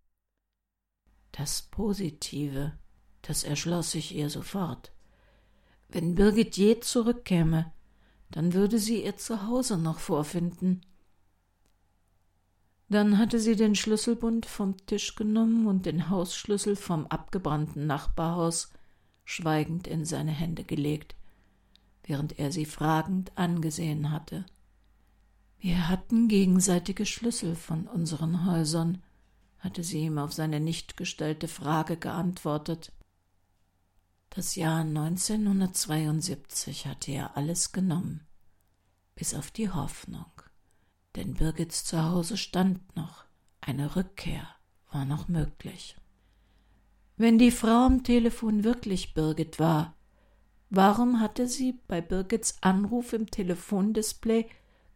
Das 1.32 1.62
Positive, 1.62 2.78
das 3.22 3.42
erschloss 3.42 3.90
sich 3.90 4.14
ihr 4.14 4.30
sofort. 4.30 4.92
Wenn 5.88 6.14
Birgit 6.14 6.56
je 6.56 6.78
zurückkäme, 6.78 7.72
dann 8.30 8.54
würde 8.54 8.78
sie 8.78 9.02
ihr 9.04 9.16
Zuhause 9.16 9.76
noch 9.76 9.98
vorfinden. 9.98 10.82
Dann 12.88 13.18
hatte 13.18 13.40
sie 13.40 13.56
den 13.56 13.74
Schlüsselbund 13.74 14.46
vom 14.46 14.76
Tisch 14.86 15.16
genommen 15.16 15.66
und 15.66 15.86
den 15.86 16.08
Hausschlüssel 16.08 16.76
vom 16.76 17.04
abgebrannten 17.08 17.84
Nachbarhaus 17.88 18.70
schweigend 19.24 19.88
in 19.88 20.04
seine 20.04 20.30
Hände 20.30 20.62
gelegt, 20.62 21.16
während 22.04 22.38
er 22.38 22.52
sie 22.52 22.64
fragend 22.64 23.36
angesehen 23.36 24.12
hatte. 24.12 24.46
Wir 25.58 25.88
hatten 25.88 26.28
gegenseitige 26.28 27.06
Schlüssel 27.06 27.56
von 27.56 27.86
unseren 27.86 28.46
Häusern, 28.46 29.02
hatte 29.58 29.82
sie 29.82 30.00
ihm 30.00 30.18
auf 30.18 30.32
seine 30.32 30.60
nicht 30.60 30.96
gestellte 30.96 31.48
Frage 31.48 31.96
geantwortet. 31.96 32.92
Das 34.30 34.54
Jahr 34.54 34.80
1972 34.80 36.86
hatte 36.86 37.12
er 37.12 37.36
alles 37.36 37.72
genommen, 37.72 38.26
bis 39.14 39.34
auf 39.34 39.50
die 39.50 39.70
Hoffnung 39.70 40.26
denn 41.16 41.34
Birgits 41.34 41.84
Zuhause 41.84 42.36
stand 42.36 42.94
noch, 42.94 43.24
eine 43.60 43.96
Rückkehr 43.96 44.46
war 44.92 45.04
noch 45.04 45.28
möglich. 45.28 45.96
Wenn 47.16 47.38
die 47.38 47.50
Frau 47.50 47.86
am 47.86 48.04
Telefon 48.04 48.62
wirklich 48.62 49.14
Birgit 49.14 49.58
war, 49.58 49.94
warum 50.68 51.20
hatte 51.20 51.48
sie 51.48 51.80
bei 51.88 52.02
Birgits 52.02 52.58
Anruf 52.60 53.14
im 53.14 53.30
Telefondisplay 53.30 54.46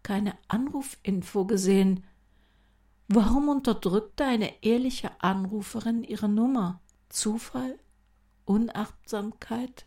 keine 0.02 0.36
Anrufinfo 0.48 1.44
gesehen? 1.44 2.04
Warum 3.08 3.48
unterdrückte 3.48 4.24
eine 4.24 4.62
ehrliche 4.62 5.10
Anruferin 5.20 6.04
ihre 6.04 6.28
Nummer? 6.28 6.80
Zufall? 7.08 7.78
Unachtsamkeit? 8.44 9.86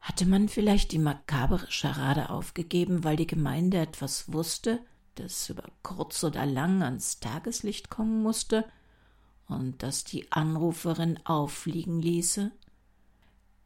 Hatte 0.00 0.26
man 0.26 0.48
vielleicht 0.48 0.92
die 0.92 0.98
makabere 0.98 1.70
Scharade 1.70 2.30
aufgegeben, 2.30 3.04
weil 3.04 3.16
die 3.16 3.26
Gemeinde 3.26 3.78
etwas 3.78 4.32
wusste, 4.32 4.80
das 5.16 5.48
über 5.48 5.64
kurz 5.82 6.22
oder 6.22 6.46
lang 6.46 6.82
ans 6.82 7.20
Tageslicht 7.20 7.90
kommen 7.90 8.22
musste 8.22 8.64
und 9.48 9.82
das 9.82 10.04
die 10.04 10.30
Anruferin 10.30 11.18
auffliegen 11.24 12.00
ließe? 12.00 12.52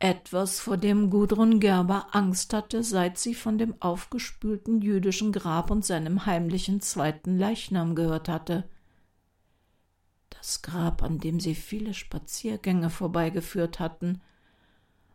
Etwas, 0.02 0.60
vor 0.60 0.78
dem 0.78 1.10
Gudrun 1.10 1.60
Gerber 1.60 2.06
Angst 2.12 2.54
hatte, 2.54 2.82
seit 2.82 3.18
sie 3.18 3.34
von 3.34 3.58
dem 3.58 3.74
aufgespülten 3.80 4.80
jüdischen 4.80 5.30
Grab 5.30 5.70
und 5.70 5.84
seinem 5.84 6.24
heimlichen 6.24 6.80
zweiten 6.80 7.38
Leichnam 7.38 7.94
gehört 7.94 8.26
hatte. 8.26 8.64
Das 10.30 10.62
Grab, 10.62 11.02
an 11.02 11.18
dem 11.18 11.38
sie 11.38 11.54
viele 11.54 11.92
Spaziergänge 11.92 12.88
vorbeigeführt 12.88 13.78
hatten, 13.78 14.22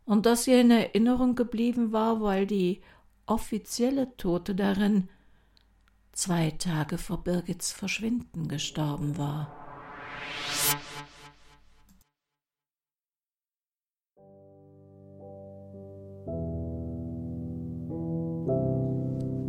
und 0.06 0.28
das 0.28 0.46
ihr 0.46 0.62
in 0.62 0.70
Erinnerung 0.70 1.34
geblieben 1.34 1.92
war, 1.92 2.22
weil 2.22 2.46
die 2.46 2.82
offizielle 3.26 4.16
Tote 4.18 4.54
darin 4.54 5.10
zwei 6.12 6.52
Tage 6.52 7.00
vor 7.00 7.24
Birgits 7.24 7.72
Verschwinden 7.72 8.48
gestorben 8.48 9.18
war. 9.18 9.52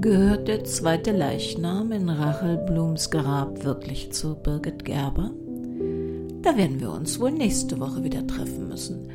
Gehört 0.06 0.46
der 0.46 0.62
zweite 0.62 1.10
Leichnam 1.10 1.90
in 1.90 2.08
Rachel 2.08 2.58
Blums 2.58 3.10
Grab 3.10 3.64
wirklich 3.64 4.12
zu 4.12 4.36
Birgit 4.36 4.84
Gerber? 4.84 5.32
Da 6.42 6.56
werden 6.56 6.78
wir 6.78 6.92
uns 6.92 7.18
wohl 7.18 7.32
nächste 7.32 7.80
Woche 7.80 8.04
wieder 8.04 8.24
treffen 8.24 8.68
müssen. 8.68 9.10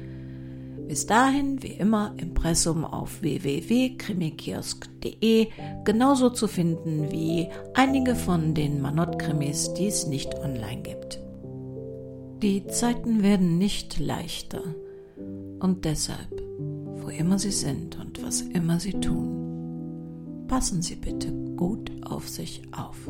Bis 0.89 1.05
dahin, 1.05 1.63
wie 1.63 1.71
immer, 1.71 2.13
Impressum 2.17 2.83
auf 2.83 3.21
www.krimikiosk.de 3.21 5.47
genauso 5.85 6.29
zu 6.29 6.49
finden 6.49 7.09
wie 7.09 7.47
einige 7.73 8.13
von 8.13 8.53
den 8.53 8.81
Manott-Krimis, 8.81 9.73
die 9.75 9.87
es 9.87 10.07
nicht 10.07 10.37
online 10.39 10.81
gibt. 10.81 11.21
Die 12.43 12.67
Zeiten 12.67 13.23
werden 13.23 13.57
nicht 13.57 13.97
leichter 13.97 14.75
und 15.61 15.85
deshalb, 15.85 16.43
wo 16.97 17.07
immer 17.07 17.39
Sie 17.39 17.51
sind 17.51 17.97
und 17.97 18.21
was 18.21 18.41
immer 18.41 18.81
Sie 18.81 18.99
tun, 18.99 19.40
passen 20.51 20.81
Sie 20.81 20.95
bitte 20.95 21.31
gut 21.55 21.89
auf 22.03 22.27
sich 22.27 22.61
auf. 22.73 23.07